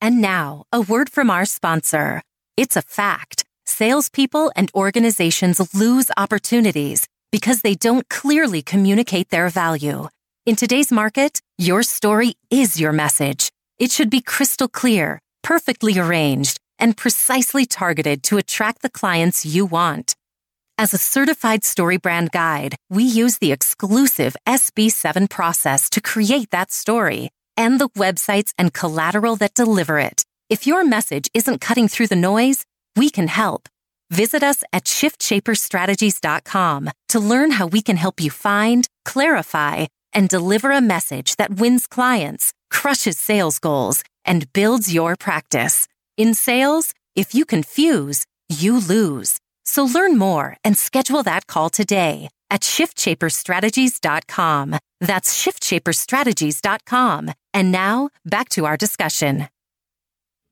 And 0.00 0.20
now, 0.20 0.64
a 0.72 0.80
word 0.80 1.08
from 1.08 1.30
our 1.30 1.46
sponsor. 1.46 2.22
It's 2.56 2.76
a 2.76 2.82
fact. 2.82 3.45
Salespeople 3.68 4.52
and 4.54 4.70
organizations 4.74 5.74
lose 5.74 6.08
opportunities 6.16 7.08
because 7.32 7.62
they 7.62 7.74
don't 7.74 8.08
clearly 8.08 8.62
communicate 8.62 9.30
their 9.30 9.48
value. 9.48 10.08
In 10.46 10.54
today's 10.54 10.92
market, 10.92 11.40
your 11.58 11.82
story 11.82 12.34
is 12.48 12.80
your 12.80 12.92
message. 12.92 13.50
It 13.78 13.90
should 13.90 14.08
be 14.08 14.20
crystal 14.20 14.68
clear, 14.68 15.20
perfectly 15.42 15.98
arranged, 15.98 16.58
and 16.78 16.96
precisely 16.96 17.66
targeted 17.66 18.22
to 18.24 18.38
attract 18.38 18.82
the 18.82 18.88
clients 18.88 19.44
you 19.44 19.66
want. 19.66 20.14
As 20.78 20.94
a 20.94 20.98
certified 20.98 21.62
StoryBrand 21.62 22.30
guide, 22.30 22.76
we 22.88 23.02
use 23.02 23.38
the 23.38 23.50
exclusive 23.50 24.36
SB7 24.46 25.28
process 25.28 25.90
to 25.90 26.00
create 26.00 26.50
that 26.50 26.70
story 26.70 27.30
and 27.56 27.80
the 27.80 27.88
websites 27.90 28.52
and 28.56 28.72
collateral 28.72 29.34
that 29.36 29.54
deliver 29.54 29.98
it. 29.98 30.24
If 30.48 30.66
your 30.66 30.84
message 30.84 31.28
isn't 31.34 31.60
cutting 31.60 31.88
through 31.88 32.06
the 32.06 32.14
noise, 32.14 32.64
we 32.96 33.10
can 33.10 33.28
help. 33.28 33.68
Visit 34.10 34.42
us 34.42 34.64
at 34.72 34.84
shiftshaperstrategies.com 34.84 36.90
to 37.08 37.20
learn 37.20 37.50
how 37.52 37.66
we 37.66 37.82
can 37.82 37.96
help 37.96 38.20
you 38.20 38.30
find, 38.30 38.88
clarify, 39.04 39.86
and 40.12 40.28
deliver 40.28 40.70
a 40.70 40.80
message 40.80 41.34
that 41.36 41.60
wins 41.60 41.86
clients, 41.86 42.52
crushes 42.70 43.18
sales 43.18 43.58
goals, 43.58 44.02
and 44.24 44.50
builds 44.52 44.94
your 44.94 45.16
practice. 45.16 45.88
In 46.16 46.34
sales, 46.34 46.94
if 47.14 47.34
you 47.34 47.44
confuse, 47.44 48.24
you 48.48 48.78
lose. 48.78 49.38
So 49.64 49.84
learn 49.84 50.16
more 50.16 50.56
and 50.62 50.78
schedule 50.78 51.24
that 51.24 51.46
call 51.46 51.68
today 51.70 52.28
at 52.50 52.62
shiftshaperstrategies.com. 52.62 54.76
That's 55.00 55.44
shiftshaperstrategies.com. 55.44 57.32
And 57.52 57.72
now 57.72 58.10
back 58.24 58.48
to 58.50 58.66
our 58.66 58.76
discussion. 58.76 59.48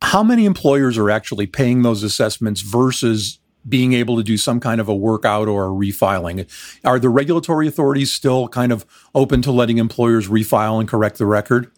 How 0.05 0.23
many 0.23 0.45
employers 0.45 0.99
are 0.99 1.11
actually 1.11 1.47
paying 1.47 1.81
those 1.81 2.03
assessments 2.03 2.61
versus 2.61 3.39
being 3.67 3.95
able 3.95 4.19
to 4.19 4.23
do 4.23 4.37
some 4.37 4.61
kind 4.61 4.79
of 4.79 4.87
a 4.87 4.95
workout 4.95 5.49
or 5.49 5.65
a 5.65 5.71
refiling? 5.71 6.47
Are 6.85 6.99
the 6.99 7.09
regulatory 7.09 7.67
authorities 7.67 8.13
still 8.13 8.49
kind 8.49 8.71
of 8.71 8.85
open 9.15 9.41
to 9.43 9.51
letting 9.51 9.79
employers 9.79 10.29
refile 10.29 10.79
and 10.79 10.87
correct 10.87 11.17
the 11.17 11.25
record? 11.25 11.71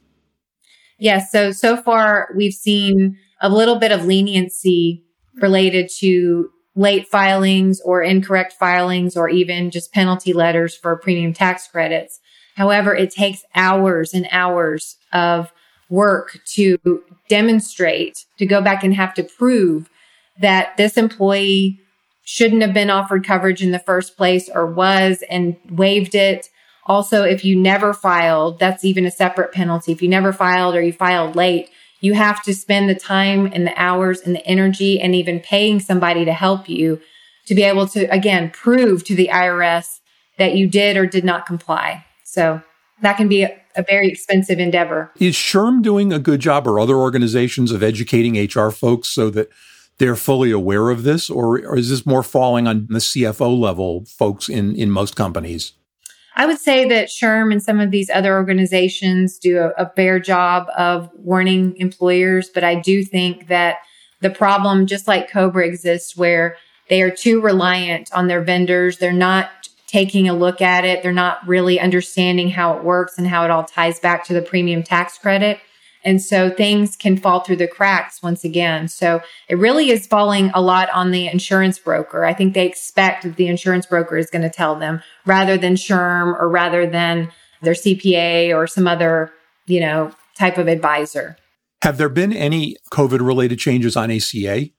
Yes. 0.99 1.31
So, 1.31 1.53
so 1.53 1.77
far 1.77 2.31
we've 2.35 2.53
seen 2.53 3.17
a 3.41 3.49
little 3.49 3.77
bit 3.77 3.93
of 3.93 4.05
leniency 4.05 5.05
related 5.41 5.89
to 5.99 6.51
late 6.75 7.07
filings 7.07 7.81
or 7.83 8.03
incorrect 8.03 8.55
filings 8.55 9.17
or 9.17 9.29
even 9.29 9.71
just 9.71 9.93
penalty 9.93 10.33
letters 10.33 10.75
for 10.75 10.97
premium 10.97 11.33
tax 11.33 11.69
credits. 11.69 12.19
However, 12.57 12.93
it 12.93 13.13
takes 13.13 13.45
hours 13.55 14.13
and 14.13 14.27
hours 14.33 14.97
of 15.13 15.53
work 15.89 16.41
to 16.55 17.05
demonstrate, 17.29 18.25
to 18.39 18.47
go 18.47 18.61
back 18.61 18.85
and 18.85 18.95
have 18.95 19.15
to 19.15 19.23
prove 19.23 19.89
that 20.41 20.77
this 20.77 20.97
employee 20.97 21.81
shouldn't 22.25 22.63
have 22.63 22.75
been 22.75 22.91
offered 22.91 23.25
coverage 23.25 23.63
in 23.63 23.71
the 23.71 23.79
first 23.79 24.17
place 24.17 24.51
or 24.53 24.67
was 24.67 25.23
and 25.31 25.57
waived 25.71 26.15
it. 26.15 26.49
Also, 26.87 27.23
if 27.23 27.45
you 27.45 27.57
never 27.57 27.93
filed, 27.93 28.59
that's 28.59 28.85
even 28.85 29.07
a 29.07 29.11
separate 29.11 29.53
penalty. 29.53 29.93
If 29.93 30.03
you 30.03 30.09
never 30.09 30.33
filed 30.33 30.75
or 30.75 30.83
you 30.83 30.93
filed 30.93 31.37
late, 31.37 31.71
you 32.01 32.15
have 32.15 32.43
to 32.43 32.55
spend 32.55 32.89
the 32.89 32.95
time 32.95 33.51
and 33.53 33.67
the 33.67 33.81
hours 33.81 34.21
and 34.21 34.35
the 34.35 34.47
energy 34.47 35.01
and 35.01 35.15
even 35.15 35.41
paying 35.41 35.81
somebody 35.81 36.25
to 36.25 36.33
help 36.33 36.69
you 36.69 37.01
to 37.47 37.55
be 37.55 37.63
able 37.63 37.87
to, 37.89 38.05
again, 38.13 38.51
prove 38.51 39.05
to 39.05 39.15
the 39.15 39.29
IRS 39.33 40.01
that 40.39 40.55
you 40.55 40.69
did 40.69 40.97
or 40.97 41.07
did 41.07 41.25
not 41.25 41.47
comply. 41.47 42.05
So 42.25 42.61
that 43.03 43.17
can 43.17 43.29
be 43.29 43.47
a, 43.77 43.83
very 43.83 44.09
expensive 44.09 44.59
endeavor. 44.59 45.13
Is 45.19 45.35
SHRM 45.35 45.83
doing 45.83 46.13
a 46.13 46.19
good 46.19 46.41
job 46.41 46.67
or 46.67 46.79
other 46.79 46.97
organizations 46.97 47.71
of 47.71 47.83
educating 47.83 48.37
HR 48.37 48.71
folks 48.71 49.09
so 49.09 49.31
that 49.31 49.49
they're 49.99 50.17
fully 50.17 50.51
aware 50.51 50.91
of 50.91 51.03
this? 51.03 51.31
Or, 51.31 51.59
or 51.59 51.79
is 51.79 51.91
this 51.91 52.05
more 52.05 52.23
falling 52.23 52.67
on 52.67 52.87
the 52.89 52.99
CFO 52.99 53.59
level 53.59 54.05
folks 54.07 54.49
in, 54.49 54.75
in 54.77 54.91
most 54.91 55.17
companies? 55.17 55.73
I 56.39 56.45
would 56.45 56.59
say 56.59 56.87
that 56.87 57.09
SHRM 57.09 57.51
and 57.51 57.63
some 57.63 57.81
of 57.81 57.91
these 57.91 58.11
other 58.11 58.35
organizations 58.35 59.39
do 59.39 59.59
a, 59.59 59.71
a 59.83 59.91
fair 59.97 60.21
job 60.21 60.67
of 60.77 61.11
warning 61.15 61.75
employers, 61.79 62.51
but 62.51 62.63
I 62.63 62.75
do 62.75 63.03
think 63.03 63.49
that 63.49 63.79
the 64.21 64.31
problem, 64.31 64.87
just 64.87 65.09
like 65.09 65.31
Cobra 65.31 65.67
exists, 65.67 66.17
where 66.17 66.57
they 66.89 67.03
are 67.03 67.11
too 67.11 67.41
reliant 67.41 68.13
on 68.13 68.29
their 68.29 68.43
vendors. 68.43 68.99
They're 68.99 69.13
not 69.13 69.69
taking 69.87 70.29
a 70.29 70.35
look 70.35 70.61
at 70.61 70.85
it. 70.85 71.03
They're 71.03 71.13
not 71.13 71.47
really 71.47 71.79
understanding 71.79 72.51
how 72.51 72.77
it 72.77 72.85
works 72.85 73.19
and 73.19 73.27
how 73.27 73.45
it 73.45 73.51
all 73.51 73.65
ties 73.65 74.01
back 74.01 74.25
to 74.25 74.35
the 74.35 74.43
premium 74.43 74.83
tax 74.83 75.19
credit. 75.19 75.61
And 76.05 76.23
so 76.23 76.51
things 76.51 76.97
can 76.97 77.17
fall 77.17 77.41
through 77.41 77.57
the 77.57 77.67
cracks 77.67 78.23
once 78.23 78.45
again. 78.45 78.87
So 78.87 79.21
it 79.49 79.59
really 79.59 79.91
is 79.91 80.07
falling 80.07 80.53
a 80.55 80.63
lot 80.63 80.89
on 80.91 81.11
the 81.11 81.27
insurance 81.27 81.81
broker. 81.81 82.25
I 82.25 82.33
think 82.33 82.55
they 82.55 82.67
expect 82.67 83.25
that 83.25 83.35
the 83.37 83.49
insurance 83.49 83.87
broker 83.87 84.17
is 84.17 84.31
going 84.31 84.43
to 84.43 84.51
tell 84.51 84.77
them 84.77 85.03
rather 85.25 85.57
than 85.57 85.75
SHRM 85.75 86.41
or 86.41 86.49
rather 86.49 86.87
than 86.87 87.33
their 87.63 87.75
CPA 87.75 88.55
or 88.55 88.69
some 88.69 88.87
other, 88.87 89.33
you 89.67 89.81
know, 89.81 90.13
type 90.39 90.59
of 90.59 90.69
advisor. 90.69 91.37
Have 91.83 91.99
there 91.99 92.09
been 92.09 92.33
any 92.33 92.77
COVID 92.93 93.25
related 93.27 93.59
changes 93.59 93.97
on 93.97 94.11
ACA? 94.11 94.71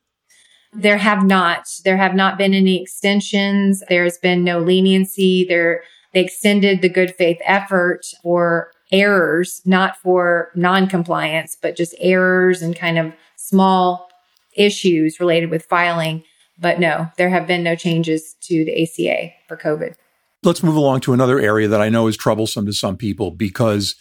There 0.72 0.98
have 0.98 1.24
not. 1.24 1.68
There 1.84 1.96
have 1.96 2.14
not 2.14 2.38
been 2.38 2.54
any 2.54 2.80
extensions. 2.80 3.82
There's 3.88 4.18
been 4.18 4.44
no 4.44 4.60
leniency. 4.60 5.44
There, 5.48 5.82
they 6.12 6.20
extended 6.20 6.82
the 6.82 6.88
good 6.88 7.14
faith 7.14 7.38
effort 7.44 8.06
for 8.22 8.72
errors, 8.90 9.62
not 9.64 9.96
for 9.98 10.50
non-compliance, 10.54 11.56
but 11.60 11.76
just 11.76 11.94
errors 11.98 12.62
and 12.62 12.76
kind 12.76 12.98
of 12.98 13.12
small 13.36 14.08
issues 14.54 15.20
related 15.20 15.50
with 15.50 15.64
filing. 15.64 16.24
But 16.58 16.80
no, 16.80 17.10
there 17.16 17.30
have 17.30 17.46
been 17.46 17.62
no 17.62 17.76
changes 17.76 18.34
to 18.42 18.64
the 18.64 18.82
ACA 18.82 19.32
for 19.46 19.56
COVID. 19.56 19.94
Let's 20.42 20.62
move 20.62 20.76
along 20.76 21.00
to 21.00 21.12
another 21.12 21.38
area 21.38 21.68
that 21.68 21.80
I 21.80 21.88
know 21.88 22.06
is 22.06 22.16
troublesome 22.16 22.66
to 22.66 22.72
some 22.72 22.96
people 22.96 23.30
because 23.30 23.96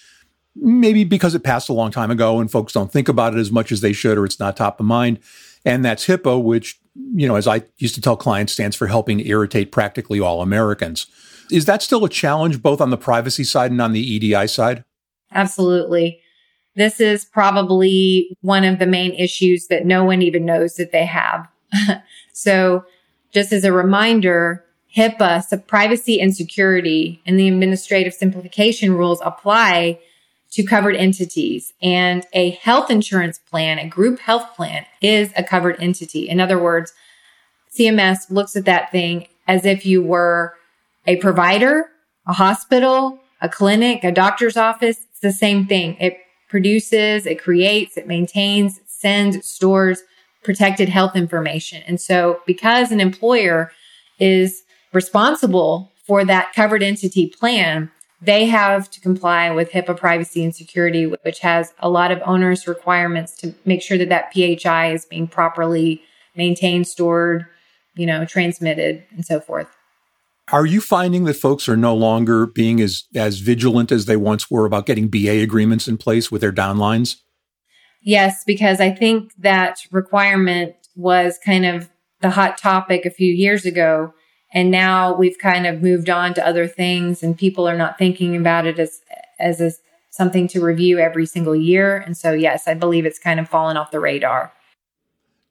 maybe 0.55 1.03
because 1.03 1.35
it 1.35 1.43
passed 1.43 1.69
a 1.69 1.73
long 1.73 1.91
time 1.91 2.11
ago 2.11 2.39
and 2.39 2.49
folks 2.51 2.73
don't 2.73 2.91
think 2.91 3.07
about 3.07 3.33
it 3.33 3.39
as 3.39 3.51
much 3.51 3.71
as 3.71 3.81
they 3.81 3.93
should 3.93 4.17
or 4.17 4.25
it's 4.25 4.39
not 4.39 4.57
top 4.57 4.79
of 4.79 4.85
mind. 4.85 5.19
And 5.67 5.83
that's 5.83 6.07
HIPAA, 6.07 6.41
which, 6.41 6.79
you 7.13 7.27
know, 7.27 7.35
as 7.35 7.45
I 7.45 7.63
used 7.77 7.93
to 7.95 8.01
tell 8.01 8.15
clients, 8.15 8.53
stands 8.53 8.73
for 8.73 8.87
helping 8.87 9.19
irritate 9.19 9.69
practically 9.69 10.17
all 10.17 10.41
Americans. 10.41 11.07
Is 11.51 11.65
that 11.65 11.81
still 11.81 12.05
a 12.05 12.09
challenge 12.09 12.61
both 12.61 12.79
on 12.79 12.89
the 12.89 12.97
privacy 12.97 13.43
side 13.43 13.71
and 13.71 13.81
on 13.81 13.91
the 13.91 13.99
EDI 13.99 14.47
side? 14.47 14.85
Absolutely. 15.33 16.21
This 16.77 17.01
is 17.01 17.25
probably 17.25 18.37
one 18.39 18.63
of 18.63 18.79
the 18.79 18.85
main 18.85 19.11
issues 19.13 19.67
that 19.67 19.85
no 19.85 20.05
one 20.05 20.21
even 20.21 20.45
knows 20.45 20.75
that 20.75 20.93
they 20.93 21.05
have. 21.05 21.45
so 22.33 22.85
just 23.33 23.51
as 23.51 23.65
a 23.65 23.73
reminder, 23.73 24.63
HIPAA, 24.95 25.43
so 25.43 25.57
privacy 25.57 26.21
and 26.21 26.33
security 26.33 27.21
and 27.25 27.37
the 27.37 27.49
administrative 27.49 28.13
simplification 28.13 28.93
rules 28.93 29.19
apply 29.21 29.99
to 30.51 30.63
covered 30.63 30.95
entities 30.95 31.73
and 31.81 32.25
a 32.33 32.51
health 32.51 32.89
insurance 32.89 33.37
plan, 33.37 33.79
a 33.79 33.87
group 33.87 34.19
health 34.19 34.55
plan 34.55 34.85
is 35.01 35.31
a 35.35 35.43
covered 35.43 35.75
entity. 35.79 36.29
In 36.29 36.39
other 36.39 36.57
words, 36.57 36.93
CMS 37.77 38.31
looks 38.31 38.55
at 38.55 38.65
that 38.65 38.91
thing 38.91 39.27
as 39.47 39.65
if 39.65 39.85
you 39.85 40.01
were 40.01 40.55
a 41.05 41.17
provider, 41.17 41.89
a 42.27 42.33
hospital, 42.33 43.19
a 43.41 43.49
clinic, 43.49 44.03
a 44.03 44.11
doctor's 44.11 44.57
office. 44.57 44.97
It's 45.11 45.19
the 45.19 45.31
same 45.31 45.65
thing. 45.65 45.95
It 45.99 46.17
produces, 46.49 47.25
it 47.25 47.41
creates, 47.41 47.97
it 47.97 48.07
maintains, 48.07 48.79
sends, 48.85 49.45
stores 49.45 50.01
protected 50.43 50.89
health 50.89 51.15
information. 51.15 51.83
And 51.87 51.99
so 51.99 52.41
because 52.45 52.91
an 52.91 53.01
employer 53.01 53.71
is 54.19 54.63
responsible 54.93 55.91
for 56.05 56.23
that 56.25 56.53
covered 56.53 56.81
entity 56.81 57.27
plan, 57.27 57.91
they 58.21 58.45
have 58.45 58.89
to 58.91 59.01
comply 59.01 59.51
with 59.51 59.71
HIPAA 59.71 59.95
privacy 59.97 60.43
and 60.43 60.55
security, 60.55 61.05
which 61.05 61.39
has 61.39 61.73
a 61.79 61.89
lot 61.89 62.11
of 62.11 62.21
onerous 62.25 62.67
requirements 62.67 63.35
to 63.37 63.53
make 63.65 63.81
sure 63.81 63.97
that 63.97 64.09
that 64.09 64.33
PHI 64.33 64.91
is 64.91 65.05
being 65.05 65.27
properly 65.27 66.01
maintained, 66.35 66.87
stored, 66.87 67.45
you 67.95 68.05
know, 68.05 68.25
transmitted 68.25 69.03
and 69.11 69.25
so 69.25 69.39
forth. 69.39 69.67
Are 70.51 70.65
you 70.65 70.79
finding 70.79 71.25
that 71.25 71.35
folks 71.35 71.67
are 71.67 71.75
no 71.75 71.93
longer 71.93 72.45
being 72.45 72.79
as, 72.79 73.03
as 73.13 73.39
vigilant 73.39 73.91
as 73.91 74.05
they 74.05 74.15
once 74.15 74.49
were 74.49 74.65
about 74.65 74.85
getting 74.85 75.09
BA 75.09 75.41
agreements 75.43 75.87
in 75.87 75.97
place 75.97 76.31
with 76.31 76.41
their 76.41 76.53
downlines? 76.53 77.17
Yes, 78.01 78.43
because 78.45 78.79
I 78.79 78.91
think 78.91 79.33
that 79.39 79.79
requirement 79.91 80.75
was 80.95 81.37
kind 81.43 81.65
of 81.65 81.89
the 82.21 82.29
hot 82.29 82.57
topic 82.57 83.05
a 83.05 83.09
few 83.09 83.31
years 83.31 83.65
ago. 83.65 84.13
And 84.53 84.71
now 84.71 85.13
we've 85.13 85.37
kind 85.37 85.67
of 85.67 85.81
moved 85.81 86.09
on 86.09 86.33
to 86.35 86.47
other 86.47 86.67
things 86.67 87.21
and 87.21 87.37
people 87.37 87.67
are 87.67 87.77
not 87.77 87.97
thinking 87.97 88.35
about 88.35 88.65
it 88.65 88.79
as, 88.79 89.01
as 89.39 89.59
a, 89.59 89.71
something 90.09 90.47
to 90.49 90.61
review 90.61 90.99
every 90.99 91.25
single 91.25 91.55
year. 91.55 91.97
And 91.97 92.15
so, 92.15 92.31
yes, 92.31 92.67
I 92.67 92.73
believe 92.73 93.05
it's 93.05 93.19
kind 93.19 93.39
of 93.39 93.49
fallen 93.49 93.77
off 93.77 93.91
the 93.91 93.99
radar. 93.99 94.53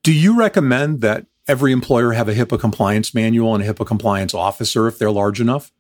Do 0.03 0.13
you 0.13 0.37
recommend 0.37 1.03
that 1.03 1.27
every 1.49 1.73
employer 1.73 2.13
have 2.13 2.29
a 2.29 2.35
HIPAA 2.35 2.59
compliance 2.59 3.15
manual 3.15 3.55
and 3.55 3.63
a 3.63 3.73
HIPAA 3.73 3.87
compliance 3.87 4.35
officer 4.35 4.87
if 4.89 4.99
they're 4.99 5.11
large 5.11 5.41
enough? 5.41 5.73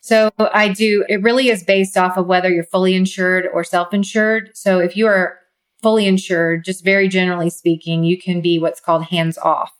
So 0.00 0.30
I 0.38 0.68
do. 0.68 1.04
It 1.08 1.22
really 1.22 1.48
is 1.48 1.64
based 1.64 1.96
off 1.96 2.16
of 2.16 2.26
whether 2.26 2.48
you're 2.48 2.64
fully 2.64 2.94
insured 2.94 3.48
or 3.52 3.64
self 3.64 3.92
insured. 3.92 4.50
So 4.54 4.78
if 4.78 4.96
you 4.96 5.06
are 5.08 5.38
fully 5.82 6.06
insured, 6.06 6.64
just 6.64 6.84
very 6.84 7.08
generally 7.08 7.50
speaking, 7.50 8.04
you 8.04 8.16
can 8.16 8.40
be 8.40 8.58
what's 8.58 8.80
called 8.80 9.04
hands 9.04 9.36
off. 9.38 9.72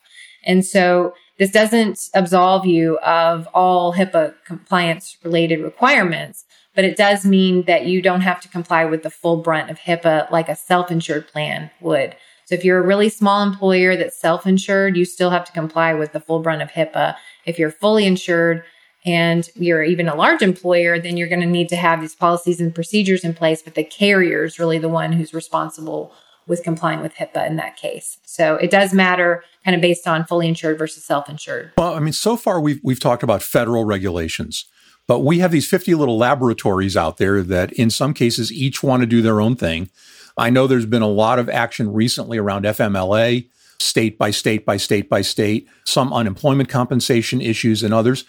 And 0.45 0.65
so 0.65 1.15
this 1.39 1.51
doesn't 1.51 2.09
absolve 2.15 2.67
you 2.67 2.99
of 2.99 3.47
all 3.53 3.95
HIPAA 3.95 4.35
compliance 4.45 5.17
related 5.23 5.61
requirements, 5.61 6.45
but 6.75 6.85
it 6.85 6.97
does 6.97 7.25
mean 7.27 7.63
that 7.63 7.87
you 7.87 8.01
don't 8.01 8.23
have 8.23 8.41
to 8.41 8.49
comply 8.49 8.85
with 8.85 9.03
the 9.03 9.11
full 9.11 9.37
brunt 9.39 9.71
of 9.71 9.79
HIPAA 9.79 10.31
like 10.31 10.49
a 10.49 10.57
self 10.57 10.91
insured 10.91 11.29
plan 11.29 11.71
would. 11.81 12.17
So 12.47 12.55
if 12.55 12.65
you're 12.65 12.79
a 12.79 12.87
really 12.87 13.09
small 13.09 13.43
employer 13.43 13.97
that's 13.97 14.21
self 14.21 14.47
insured, 14.47 14.97
you 14.97 15.05
still 15.05 15.31
have 15.31 15.45
to 15.45 15.53
comply 15.53 15.95
with 15.95 16.13
the 16.13 16.21
full 16.21 16.41
brunt 16.41 16.63
of 16.63 16.71
HIPAA. 16.71 17.17
If 17.45 17.59
you're 17.59 17.71
fully 17.71 18.07
insured, 18.07 18.65
and 19.07 19.49
you're 19.55 19.85
even 19.85 20.09
a 20.09 20.17
large 20.17 20.43
employer, 20.43 20.99
then 20.99 21.17
you're 21.17 21.29
going 21.29 21.41
to 21.41 21.47
need 21.47 21.69
to 21.69 21.77
have 21.77 22.01
these 22.01 22.17
policies 22.17 22.61
and 22.61 22.75
procedures 22.75 23.23
in 23.23 23.35
place. 23.35 23.63
But 23.63 23.77
the 23.77 23.85
carrier 23.85 24.43
is 24.43 24.59
really 24.59 24.79
the 24.79 24.89
one 24.89 25.13
who's 25.13 25.33
responsible 25.33 26.13
with 26.47 26.63
complying 26.63 27.01
with 27.01 27.15
HIPAA 27.15 27.47
in 27.47 27.57
that 27.57 27.77
case. 27.77 28.19
So 28.25 28.57
it 28.57 28.71
does 28.71 28.93
matter 28.93 29.43
kind 29.65 29.75
of 29.75 29.81
based 29.81 30.07
on 30.07 30.25
fully 30.25 30.49
insured 30.49 30.79
versus 30.79 31.05
self-insured. 31.05 31.73
Well, 31.79 31.95
I 31.95 31.99
mean, 31.99 32.13
so 32.13 32.37
far 32.37 32.61
we've, 32.61 32.81
we've 32.83 33.01
talked 33.01 33.23
about 33.23 33.43
federal 33.43 33.85
regulations, 33.85 34.67
but 35.07 35.21
we 35.21 35.41
have 35.41 35.51
these 35.51 35.69
50 35.69 35.95
little 35.95 36.17
laboratories 36.19 36.97
out 36.97 37.17
there 37.19 37.43
that 37.43 37.73
in 37.73 37.91
some 37.91 38.15
cases 38.15 38.53
each 38.53 38.83
want 38.83 39.01
to 39.03 39.07
do 39.07 39.23
their 39.23 39.41
own 39.41 39.57
thing. 39.57 39.91
I 40.37 40.51
know 40.51 40.67
there's 40.67 40.87
been 40.87 41.03
a 41.03 41.09
lot 41.09 41.39
of 41.39 41.49
action 41.49 41.93
recently 41.93 42.39
around 42.39 42.65
FMLA, 42.65 43.49
state 43.79 44.19
by 44.19 44.31
state 44.31 44.65
by 44.65 44.77
state 44.77 45.09
by 45.09 45.23
state, 45.23 45.69
some 45.85 46.13
unemployment 46.13 46.69
compensation 46.69 47.41
issues 47.41 47.83
and 47.83 47.93
others. 47.93 48.25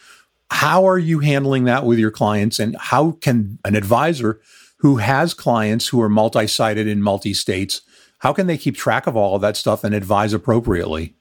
How 0.50 0.88
are 0.88 0.97
you 0.97 1.19
handling 1.19 1.65
that 1.65 1.86
with 1.86 2.00
your 2.00 2.12
clients? 2.12 2.59
And 2.59 2.75
how 2.79 3.12
can 3.12 3.59
an 3.65 3.75
advisor 3.75 4.39
who 4.77 4.97
has 4.97 5.33
clients 5.33 5.88
who 5.88 6.01
are 6.01 6.09
multi-sited 6.09 6.88
in 6.88 7.01
multi 7.01 7.33
states, 7.33 7.81
how 8.19 8.33
can 8.33 8.47
they 8.47 8.57
keep 8.57 8.75
track 8.75 9.07
of 9.07 9.15
all 9.15 9.36
of 9.36 9.41
that 9.41 9.57
stuff 9.57 9.83
and 9.83 9.93
advise 9.93 10.33
appropriately? 10.33 11.15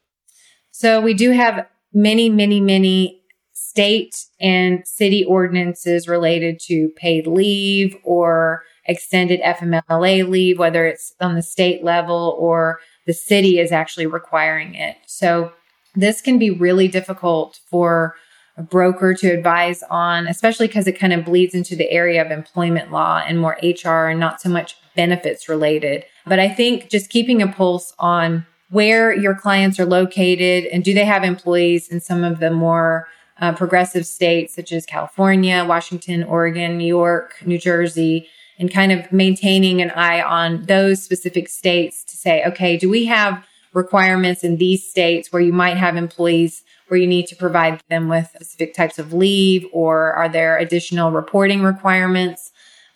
So 0.71 1.01
we 1.01 1.15
do 1.15 1.31
have 1.31 1.67
many, 1.93 2.29
many, 2.29 2.61
many 2.61 3.23
state 3.53 4.15
and 4.41 4.87
city 4.87 5.25
ordinances 5.25 6.09
related 6.09 6.61
to 6.61 6.91
paid 6.97 7.27
leave 7.27 7.97
or 8.05 8.63
extended 8.87 9.41
FMLA 9.43 10.29
leave, 10.29 10.59
whether 10.59 10.87
it's 10.87 11.15
on 11.21 11.35
the 11.35 11.43
state 11.43 11.83
level 11.83 12.37
or 12.39 12.81
the 13.07 13.13
city 13.13 13.59
is 13.59 13.73
actually 13.73 14.07
requiring 14.07 14.75
it. 14.75 14.97
So 15.07 15.53
this 15.95 16.21
can 16.21 16.39
be 16.39 16.51
really 16.51 16.89
difficult 16.89 17.61
for 17.71 18.15
a 18.57 18.63
broker 18.63 19.15
to 19.15 19.29
advise 19.29 19.83
on, 19.91 20.27
especially 20.27 20.67
because 20.67 20.87
it 20.87 20.99
kind 20.99 21.13
of 21.13 21.25
bleeds 21.25 21.55
into 21.55 21.77
the 21.77 21.91
area 21.91 22.25
of 22.25 22.31
employment 22.31 22.91
law 22.91 23.23
and 23.27 23.39
more 23.39 23.59
HR 23.63 24.09
and 24.09 24.19
not 24.19 24.41
so 24.41 24.49
much 24.49 24.77
benefits 24.95 25.49
related. 25.49 26.05
But 26.27 26.39
I 26.39 26.49
think 26.49 26.89
just 26.89 27.11
keeping 27.11 27.43
a 27.43 27.49
pulse 27.49 27.93
on 27.99 28.47
where 28.71 29.15
your 29.15 29.35
clients 29.35 29.79
are 29.79 29.87
located 29.87 30.65
and 30.67 30.83
do 30.83 30.95
they 30.95 31.05
have 31.05 31.23
employees 31.23 31.89
in 31.89 32.01
some 32.01 32.25
of 32.25 32.41
the 32.41 32.51
more 32.51 33.09
uh, 33.39 33.53
progressive 33.53 34.07
states 34.07 34.55
such 34.55 34.73
as 34.73 34.87
California, 34.87 35.65
Washington, 35.65 36.25
Oregon, 36.25 36.79
New 36.79 36.87
York, 36.87 37.37
New 37.45 37.59
Jersey, 37.59 38.29
and 38.59 38.73
kind 38.73 38.91
of 38.91 39.13
maintaining 39.13 39.83
an 39.83 39.91
eye 39.91 40.23
on 40.23 40.65
those 40.65 41.03
specific 41.03 41.49
states 41.49 42.03
to 42.05 42.17
say, 42.17 42.43
okay, 42.45 42.79
do 42.79 42.89
we 42.89 43.05
have 43.05 43.45
requirements 43.75 44.43
in 44.43 44.57
these 44.57 44.89
states 44.89 45.31
where 45.31 45.43
you 45.43 45.53
might 45.53 45.77
have 45.77 45.97
employees 45.97 46.65
where 46.89 46.99
you 47.01 47.07
need 47.07 47.27
to 47.27 47.37
provide 47.37 47.83
them 47.89 48.09
with 48.09 48.29
specific 48.35 48.75
types 48.75 48.99
of 48.99 49.13
leave 49.13 49.67
or 49.73 50.13
are 50.13 50.29
there 50.29 50.57
additional 50.59 51.11
reporting 51.11 51.63
requirements? 51.63 52.53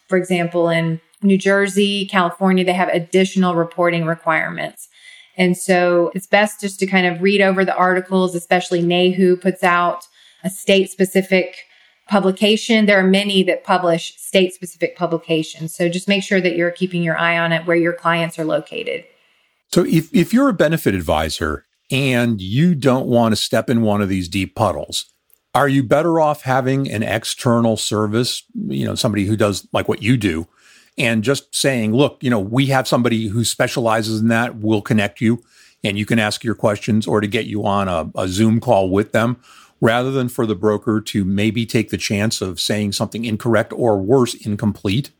For 0.08 0.16
example, 0.16 0.68
in 0.68 1.00
New 1.22 1.38
Jersey, 1.38 2.06
California, 2.06 2.64
they 2.64 2.72
have 2.72 2.88
additional 2.88 3.54
reporting 3.54 4.06
requirements. 4.06 4.88
And 5.36 5.56
so 5.56 6.10
it's 6.14 6.26
best 6.26 6.60
just 6.60 6.78
to 6.80 6.86
kind 6.86 7.06
of 7.06 7.22
read 7.22 7.40
over 7.40 7.64
the 7.64 7.74
articles, 7.74 8.34
especially 8.34 8.82
NAHU 8.82 9.40
puts 9.40 9.62
out 9.62 10.06
a 10.44 10.50
state 10.50 10.90
specific 10.90 11.64
publication. 12.08 12.86
There 12.86 12.98
are 12.98 13.06
many 13.06 13.42
that 13.44 13.64
publish 13.64 14.14
state 14.16 14.52
specific 14.52 14.96
publications. 14.96 15.74
So 15.74 15.88
just 15.88 16.08
make 16.08 16.22
sure 16.22 16.40
that 16.40 16.56
you're 16.56 16.70
keeping 16.70 17.02
your 17.02 17.16
eye 17.16 17.38
on 17.38 17.52
it 17.52 17.66
where 17.66 17.76
your 17.76 17.92
clients 17.92 18.38
are 18.38 18.44
located. 18.44 19.04
So 19.72 19.84
if, 19.84 20.12
if 20.12 20.34
you're 20.34 20.48
a 20.48 20.54
benefit 20.54 20.94
advisor 20.94 21.64
and 21.90 22.40
you 22.40 22.74
don't 22.74 23.06
want 23.06 23.32
to 23.32 23.36
step 23.36 23.68
in 23.68 23.82
one 23.82 24.00
of 24.00 24.08
these 24.08 24.28
deep 24.28 24.54
puddles, 24.54 25.06
are 25.54 25.68
you 25.68 25.82
better 25.82 26.20
off 26.20 26.42
having 26.42 26.90
an 26.90 27.02
external 27.02 27.76
service, 27.76 28.44
you 28.66 28.86
know, 28.86 28.94
somebody 28.94 29.24
who 29.24 29.36
does 29.36 29.66
like 29.72 29.88
what 29.88 30.02
you 30.02 30.16
do 30.16 30.46
and 30.96 31.24
just 31.24 31.54
saying, 31.54 31.92
look, 31.94 32.18
you 32.22 32.30
know, 32.30 32.38
we 32.38 32.66
have 32.66 32.86
somebody 32.86 33.26
who 33.28 33.44
specializes 33.44 34.20
in 34.20 34.28
that, 34.28 34.56
we'll 34.56 34.82
connect 34.82 35.20
you 35.20 35.42
and 35.82 35.98
you 35.98 36.06
can 36.06 36.18
ask 36.18 36.44
your 36.44 36.54
questions 36.54 37.06
or 37.06 37.20
to 37.20 37.26
get 37.26 37.46
you 37.46 37.64
on 37.66 37.88
a, 37.88 38.10
a 38.16 38.28
Zoom 38.28 38.60
call 38.60 38.90
with 38.90 39.12
them 39.12 39.40
rather 39.80 40.10
than 40.10 40.28
for 40.28 40.46
the 40.46 40.54
broker 40.54 41.00
to 41.00 41.24
maybe 41.24 41.64
take 41.64 41.90
the 41.90 41.96
chance 41.96 42.40
of 42.40 42.60
saying 42.60 42.92
something 42.92 43.24
incorrect 43.24 43.72
or 43.72 43.98
worse, 43.98 44.34
incomplete? 44.34 45.10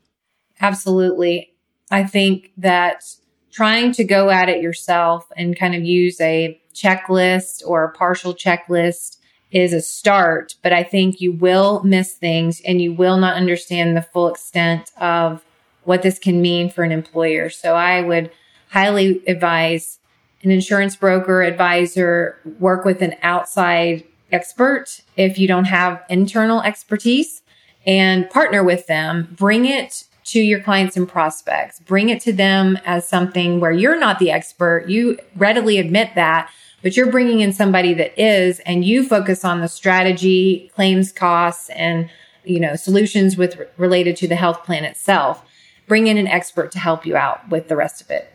Absolutely. 0.61 1.55
I 1.91 2.05
think 2.05 2.53
that 2.59 3.03
trying 3.51 3.93
to 3.93 4.05
go 4.05 4.31
at 4.31 4.49
it 4.49 4.63
yourself 4.63 5.31
and 5.37 5.59
kind 5.59 5.75
of 5.75 5.85
use 5.85 6.21
a 6.21 6.61
checklist 6.75 7.63
or 7.67 7.85
a 7.85 7.93
partial 7.93 8.35
checklist 8.35 9.17
is 9.51 9.73
a 9.73 9.81
start, 9.81 10.55
but 10.63 10.73
I 10.73 10.83
think 10.83 11.21
you 11.21 11.33
will 11.33 11.83
miss 11.83 12.15
things 12.15 12.61
and 12.65 12.81
you 12.81 12.93
will 12.93 13.17
not 13.17 13.35
understand 13.35 13.97
the 13.97 14.03
full 14.03 14.29
extent 14.29 14.93
of 14.99 15.45
what 15.85 16.03
this 16.03 16.19
can 16.19 16.41
mean 16.41 16.71
for 16.71 16.85
an 16.85 16.93
employer. 16.93 17.51
So 17.51 17.75
I 17.75 18.01
would 18.01 18.31
highly 18.71 19.23
advise 19.27 19.99
an 20.43 20.51
insurance 20.51 20.97
broker, 20.97 21.43
advisor, 21.43 22.39
work 22.59 22.85
with 22.85 23.03
an 23.03 23.17
outside 23.23 24.05
expert 24.31 25.03
if 25.17 25.39
you 25.39 25.49
don't 25.49 25.65
have 25.65 26.03
internal 26.09 26.63
expertise 26.63 27.43
and 27.87 28.31
partner 28.31 28.63
with 28.63 28.87
them. 28.87 29.35
Bring 29.37 29.65
it 29.65 30.05
to 30.31 30.41
your 30.41 30.61
clients 30.61 30.97
and 30.97 31.09
prospects. 31.09 31.81
Bring 31.81 32.09
it 32.09 32.21
to 32.23 32.33
them 32.33 32.79
as 32.85 33.09
something 33.09 33.59
where 33.59 33.73
you're 33.73 33.99
not 33.99 34.21
the 34.21 34.31
expert. 34.31 34.89
You 34.89 35.19
readily 35.35 35.79
admit 35.79 36.11
that, 36.15 36.51
but 36.83 36.97
you're 36.97 37.11
bringing 37.11 37.41
in 37.41 37.53
somebody 37.53 37.95
that 37.95 38.17
is, 38.17 38.61
and 38.61 38.85
you 38.85 39.07
focus 39.07 39.45
on 39.45 39.61
the 39.61 39.67
strategy, 39.67 40.71
claims 40.75 41.11
costs, 41.11 41.69
and 41.71 42.09
you 42.45 42.61
know 42.61 42.77
solutions 42.77 43.37
with 43.37 43.61
related 43.77 44.17
to 44.17 44.29
the 44.29 44.37
health 44.37 44.63
plan 44.63 44.85
itself. 44.85 45.45
Bring 45.89 46.07
in 46.07 46.17
an 46.17 46.29
expert 46.29 46.71
to 46.73 46.79
help 46.79 47.05
you 47.05 47.17
out 47.17 47.49
with 47.49 47.67
the 47.67 47.75
rest 47.75 48.01
of 48.01 48.11
it. 48.11 48.33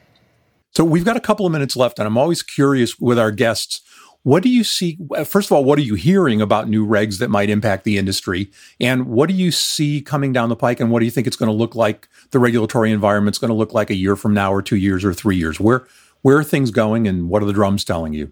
So 0.71 0.83
we've 0.83 1.05
got 1.05 1.15
a 1.15 1.21
couple 1.21 1.45
of 1.45 1.53
minutes 1.53 1.77
left, 1.77 1.97
and 1.97 2.07
I'm 2.07 2.17
always 2.17 2.43
curious 2.43 2.99
with 2.99 3.17
our 3.17 3.31
guests 3.31 3.81
what 4.25 4.41
do 4.41 4.49
you 4.49 4.63
see? 4.63 4.97
Uh, 5.15 5.23
first 5.23 5.49
of 5.49 5.51
all, 5.51 5.63
what 5.63 5.77
are 5.77 5.83
you 5.83 5.93
hearing 5.93 6.41
about 6.41 6.67
new 6.67 6.83
regs 6.83 7.19
that 7.19 7.29
might 7.29 7.47
impact 7.47 7.83
the 7.83 7.99
industry? 7.99 8.49
And 8.79 9.05
what 9.05 9.29
do 9.29 9.35
you 9.35 9.51
see 9.51 10.01
coming 10.01 10.33
down 10.33 10.49
the 10.49 10.55
pike? 10.55 10.79
And 10.79 10.89
what 10.89 11.01
do 11.01 11.05
you 11.05 11.11
think 11.11 11.27
it's 11.27 11.35
going 11.35 11.51
to 11.51 11.55
look 11.55 11.75
like? 11.75 12.09
The 12.31 12.39
regulatory 12.39 12.91
environment's 12.91 13.37
going 13.37 13.49
to 13.49 13.55
look 13.55 13.71
like 13.71 13.91
a 13.91 13.95
year 13.95 14.15
from 14.15 14.33
now, 14.33 14.51
or 14.51 14.63
two 14.63 14.77
years, 14.77 15.05
or 15.05 15.13
three 15.13 15.35
years? 15.35 15.59
Where 15.59 15.85
where 16.23 16.39
are 16.39 16.43
things 16.43 16.71
going, 16.71 17.07
and 17.07 17.29
what 17.29 17.43
are 17.43 17.45
the 17.45 17.53
drums 17.53 17.85
telling 17.85 18.13
you? 18.13 18.31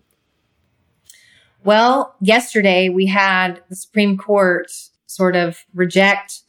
Well, 1.63 2.15
yesterday 2.21 2.89
we 2.89 3.06
had 3.06 3.62
the 3.69 3.75
Supreme 3.75 4.17
Court 4.17 4.71
sort 5.06 5.36
of 5.36 5.63
reject 5.75 6.41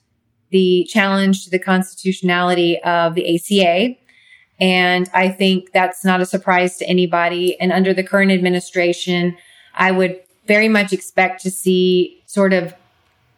the 0.52 0.88
challenge 0.88 1.44
to 1.44 1.50
the 1.50 1.58
constitutionality 1.58 2.82
of 2.82 3.14
the 3.14 3.34
ACA 3.34 3.94
and 4.60 5.08
I 5.12 5.28
think 5.28 5.72
that's 5.72 6.04
not 6.04 6.20
a 6.20 6.26
surprise 6.26 6.76
to 6.78 6.86
anybody. 6.86 7.58
And 7.60 7.72
under 7.72 7.92
the 7.92 8.04
current 8.04 8.30
administration, 8.30 9.36
I 9.74 9.90
would 9.90 10.20
very 10.46 10.68
much 10.68 10.92
expect 10.92 11.42
to 11.42 11.50
see 11.50 12.22
sort 12.26 12.52
of 12.52 12.74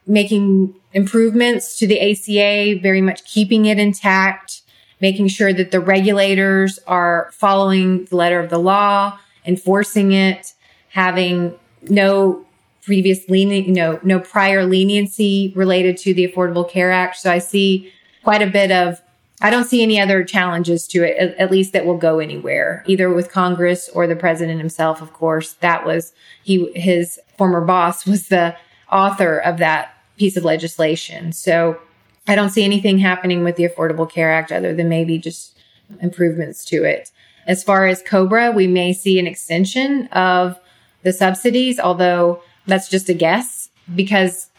making 0.07 0.75
improvements 0.93 1.79
to 1.79 1.87
the 1.87 2.01
ACA, 2.01 2.81
very 2.81 3.01
much 3.01 3.25
keeping 3.25 3.67
it 3.67 3.79
intact, 3.79 4.63
making 5.01 5.29
sure 5.29 5.53
that 5.53 5.71
the 5.71 5.81
regulators 5.81 6.79
are 6.87 7.31
following 7.33 8.05
the 8.07 8.17
letter 8.17 8.41
of 8.41 8.51
the 8.51 8.59
law, 8.59 9.19
enforcing 9.45 10.13
it, 10.13 10.55
having 10.91 11.55
no 11.83 12.45
previous 12.83 13.29
lenient, 13.29 13.67
you 13.67 13.75
know, 13.75 13.99
no 14.05 14.21
prior 14.21 14.65
leniency 14.65 15.53
related 15.57 15.97
to 15.97 16.15
the 16.15 16.27
Affordable 16.27 16.69
Care 16.69 16.93
Act. 16.93 17.17
So 17.17 17.31
I 17.31 17.39
see 17.39 17.93
quite 18.23 18.43
a 18.43 18.47
bit 18.47 18.71
of 18.71 19.01
I 19.41 19.51
don't 19.51 19.65
see 19.65 19.83
any 19.83 20.01
other 20.01 20.25
challenges 20.25 20.87
to 20.89 21.03
it, 21.03 21.17
at, 21.19 21.37
at, 21.37 21.51
least 21.51 21.73
that 21.75 21.85
will 21.85 21.99
go 21.99 22.19
anywhere, 22.21 22.83
either 22.87 23.13
with 23.13 23.31
Congress 23.31 23.89
or 23.91 24.07
the 24.07 24.17
president 24.17 24.59
himself. 24.59 25.03
Of 25.03 25.13
course, 25.13 25.53
that 25.55 25.85
was 25.85 26.15
he, 26.43 26.73
his 26.73 27.21
former 27.37 27.61
boss 27.61 28.07
was 28.07 28.29
the 28.29 28.57
author 28.91 29.39
of 29.39 29.59
that 29.59 29.95
piece 30.17 30.37
of 30.37 30.45
legislation. 30.45 31.33
So 31.33 31.79
I 32.27 32.35
don't 32.35 32.51
see 32.51 32.65
anything 32.65 32.99
happening 32.99 33.45
with 33.45 33.57
the 33.57 33.69
Affordable 33.69 34.11
Care 34.11 34.33
Act 34.33 34.53
other 34.53 34.75
than 34.75 34.89
maybe 34.89 35.19
just 35.19 35.59
improvements 36.01 36.65
to 36.67 36.85
it. 36.85 37.11
As 37.47 37.63
far 37.63 37.87
as 37.87 38.03
COBRA, 38.03 38.53
we 38.53 38.67
may 38.67 38.93
see 38.93 39.19
an 39.19 39.27
extension 39.27 40.09
of 40.09 40.59
the 41.03 41.13
subsidies, 41.13 41.79
although 41.79 42.43
that's 42.67 42.89
just 42.89 43.09
a 43.09 43.15
guess 43.15 43.71
because 43.95 44.51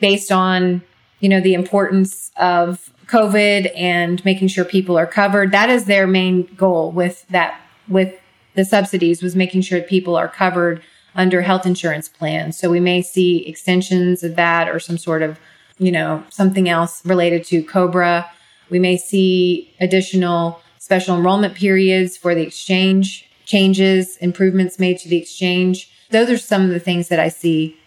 based 0.00 0.32
on, 0.32 0.82
you 1.24 1.30
know, 1.30 1.40
the 1.40 1.54
importance 1.54 2.30
of 2.36 2.92
COVID 3.06 3.72
and 3.74 4.22
making 4.26 4.48
sure 4.48 4.62
people 4.62 4.98
are 4.98 5.06
covered. 5.06 5.52
That 5.52 5.70
is 5.70 5.86
their 5.86 6.06
main 6.06 6.42
goal 6.54 6.92
with 6.92 7.26
that, 7.28 7.58
with 7.88 8.14
the 8.56 8.64
subsidies 8.66 9.22
was 9.22 9.34
making 9.34 9.62
sure 9.62 9.80
people 9.80 10.16
are 10.16 10.28
covered 10.28 10.82
under 11.14 11.40
health 11.40 11.64
insurance 11.64 12.10
plans. 12.10 12.58
So 12.58 12.68
we 12.68 12.78
may 12.78 13.00
see 13.00 13.38
extensions 13.48 14.22
of 14.22 14.36
that 14.36 14.68
or 14.68 14.78
some 14.78 14.98
sort 14.98 15.22
of, 15.22 15.40
you 15.78 15.90
know, 15.90 16.22
something 16.28 16.68
else 16.68 17.02
related 17.06 17.42
to 17.46 17.62
COBRA. 17.62 18.30
We 18.68 18.78
may 18.78 18.98
see 18.98 19.74
additional 19.80 20.60
special 20.78 21.16
enrollment 21.16 21.54
periods 21.54 22.18
for 22.18 22.34
the 22.34 22.42
exchange 22.42 23.30
changes, 23.46 24.18
improvements 24.18 24.78
made 24.78 24.98
to 24.98 25.08
the 25.08 25.16
exchange. 25.16 25.90
Those 26.10 26.28
are 26.28 26.36
some 26.36 26.64
of 26.64 26.68
the 26.68 26.80
things 26.80 27.08
that 27.08 27.18
I 27.18 27.28
see 27.28 27.78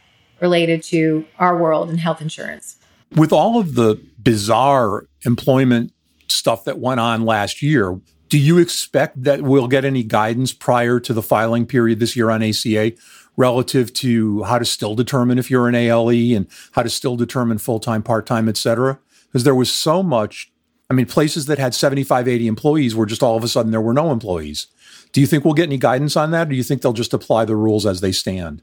related 0.42 0.82
to 0.86 1.24
our 1.38 1.56
world 1.56 1.92
and 1.92 2.00
health 2.00 2.20
insurance. 2.20 2.77
With 3.16 3.32
all 3.32 3.60
of 3.60 3.76
the 3.76 4.02
bizarre 4.22 5.06
employment 5.26 5.94
stuff 6.28 6.66
that 6.66 6.80
went 6.80 7.00
on 7.00 7.26
last 7.26 7.62
year, 7.62 8.00
do 8.30 8.38
you 8.38 8.58
expect 8.58 9.24
that 9.24 9.42
we'll 9.42 9.68
get 9.68 9.86
any 9.86 10.04
guidance 10.04 10.54
prior 10.54 11.00
to 11.00 11.14
the 11.14 11.22
filing 11.22 11.66
period 11.66 12.00
this 12.00 12.16
year 12.16 12.30
on 12.30 12.44
ACA 12.44 12.92
relative 13.38 13.94
to 13.94 14.44
how 14.44 14.60
to 14.60 14.66
still 14.66 14.96
determine 14.96 15.38
if 15.40 15.50
you're 15.50 15.68
an 15.68 15.76
ALE 15.76 16.10
and 16.36 16.48
how 16.74 16.84
to 16.84 16.90
still 16.90 17.16
determine 17.16 17.58
full 17.58 17.80
time, 17.80 18.04
part 18.04 18.26
time, 18.26 18.50
et 18.50 18.58
cetera? 18.58 19.00
Because 19.28 19.44
there 19.44 19.56
was 19.56 19.72
so 19.72 20.04
much. 20.04 20.52
I 20.90 20.94
mean, 20.94 21.06
places 21.06 21.46
that 21.46 21.60
had 21.60 21.74
75, 21.74 22.28
80 22.28 22.48
employees 22.48 22.96
were 22.96 23.06
just 23.06 23.24
all 23.24 23.38
of 23.38 23.44
a 23.44 23.48
sudden 23.48 23.72
there 23.72 23.82
were 23.82 23.94
no 23.94 24.12
employees. 24.12 24.68
Do 25.14 25.22
you 25.22 25.28
think 25.28 25.46
we'll 25.46 25.54
get 25.54 25.68
any 25.68 25.78
guidance 25.78 26.18
on 26.18 26.32
that? 26.32 26.48
Or 26.48 26.50
do 26.52 26.56
you 26.56 26.64
think 26.64 26.82
they'll 26.82 26.94
just 26.94 27.14
apply 27.14 27.46
the 27.46 27.56
rules 27.56 27.86
as 27.86 28.02
they 28.02 28.12
stand? 28.12 28.62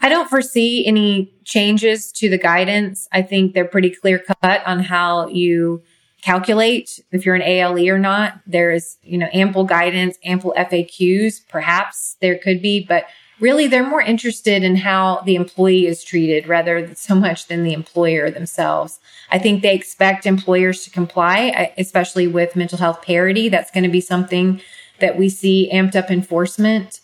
I 0.00 0.08
don't 0.08 0.30
foresee 0.30 0.86
any 0.86 1.32
changes 1.44 2.12
to 2.12 2.28
the 2.28 2.38
guidance. 2.38 3.08
I 3.12 3.22
think 3.22 3.52
they're 3.52 3.64
pretty 3.64 3.90
clear 3.90 4.18
cut 4.18 4.66
on 4.66 4.80
how 4.80 5.28
you 5.28 5.82
calculate 6.22 7.00
if 7.10 7.24
you're 7.24 7.34
an 7.34 7.42
ALE 7.42 7.88
or 7.88 7.98
not. 7.98 8.40
There 8.46 8.70
is, 8.70 8.96
you 9.02 9.18
know, 9.18 9.28
ample 9.32 9.64
guidance, 9.64 10.18
ample 10.24 10.54
FAQs. 10.56 11.48
Perhaps 11.48 12.16
there 12.20 12.38
could 12.38 12.60
be, 12.60 12.84
but 12.84 13.06
really 13.40 13.66
they're 13.66 13.88
more 13.88 14.02
interested 14.02 14.62
in 14.62 14.76
how 14.76 15.22
the 15.24 15.36
employee 15.36 15.86
is 15.86 16.02
treated 16.02 16.48
rather 16.48 16.94
so 16.94 17.14
much 17.14 17.46
than 17.46 17.62
the 17.62 17.72
employer 17.72 18.30
themselves. 18.30 18.98
I 19.30 19.38
think 19.38 19.62
they 19.62 19.74
expect 19.74 20.26
employers 20.26 20.84
to 20.84 20.90
comply, 20.90 21.48
uh, 21.50 21.66
especially 21.78 22.26
with 22.26 22.56
mental 22.56 22.78
health 22.78 23.02
parity. 23.02 23.48
That's 23.48 23.70
going 23.70 23.84
to 23.84 23.90
be 23.90 24.00
something 24.00 24.60
that 25.00 25.16
we 25.16 25.28
see 25.28 25.70
amped 25.72 25.94
up 25.94 26.10
enforcement. 26.10 27.00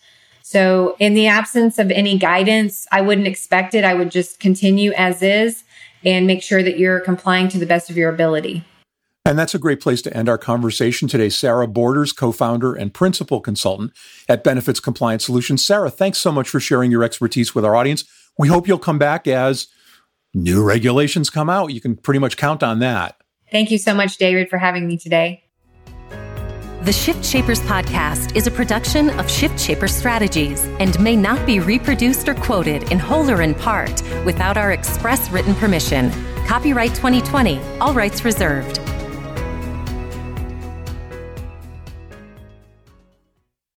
So 0.55 0.95
in 1.01 1.15
the 1.15 1.27
absence 1.27 1.81
of 1.81 1.91
any 1.91 2.17
guidance, 2.17 2.87
I 2.93 3.01
wouldn't 3.01 3.27
expect 3.27 3.75
it. 3.75 3.83
I 3.83 3.93
would 3.93 4.13
just 4.13 4.39
continue 4.39 4.93
as 4.93 5.21
is 5.21 5.65
and 6.05 6.29
make 6.29 6.45
sure 6.45 6.63
that 6.63 6.79
you're 6.79 7.01
complying 7.01 7.49
to 7.49 7.59
the 7.59 7.67
best 7.67 7.91
of 7.91 7.97
your 7.97 8.09
ability. 8.09 8.65
And 9.25 9.37
that's 9.37 9.57
a 9.57 9.59
great 9.59 9.81
place 9.81 10.01
to 10.03 10.17
end 10.17 10.29
our 10.29 10.39
conversation 10.39 11.09
today. 11.09 11.29
Sarah 11.29 11.67
Borders, 11.67 12.13
co 12.13 12.31
founder 12.31 12.73
and 12.73 12.95
principal 12.95 13.41
consultant 13.41 13.95
at 14.29 14.45
Benefits 14.45 14.79
Compliance 14.79 15.25
Solutions. 15.25 15.65
Sarah, 15.65 15.91
thanks 15.91 16.19
so 16.19 16.31
much 16.31 16.49
for 16.49 16.61
sharing 16.61 16.93
your 16.93 17.03
expertise 17.03 17.53
with 17.53 17.65
our 17.65 17.75
audience. 17.75 18.05
We 18.39 18.47
hope 18.47 18.69
you'll 18.69 18.79
come 18.79 18.99
back 18.99 19.27
as 19.27 19.67
new 20.35 20.63
regulations 20.63 21.31
come 21.31 21.51
out. 21.51 21.73
You 21.73 21.81
can 21.81 21.97
pretty 21.97 22.21
much 22.21 22.37
count 22.37 22.63
on 22.63 22.79
that. 22.79 23.17
Thank 23.51 23.73
you 23.73 23.79
so 23.79 23.93
much, 23.93 24.19
David, 24.19 24.49
for 24.49 24.59
having 24.59 24.87
me 24.87 24.99
today. 24.99 25.44
The 26.85 26.93
Shift 26.93 27.25
Shapers 27.25 27.61
podcast 27.61 28.37
is 28.37 28.47
a 28.47 28.51
production 28.51 29.09
of 29.19 29.31
Shift 29.31 29.59
Shaper 29.59 29.89
Strategies 29.89 30.63
and 30.81 31.01
may 31.01 31.17
not 31.17 31.47
be 31.47 31.59
reproduced 31.59 32.29
or 32.29 32.35
quoted 32.35 32.93
in 32.93 32.99
whole 32.99 33.31
or 33.31 33.41
in 33.41 33.55
part 33.55 34.03
without 34.27 34.59
our 34.59 34.73
express 34.73 35.31
written 35.31 35.55
permission. 35.55 36.11
Copyright 36.45 36.95
2020, 36.95 37.59
all 37.81 37.95
rights 37.95 38.23
reserved. 38.23 38.84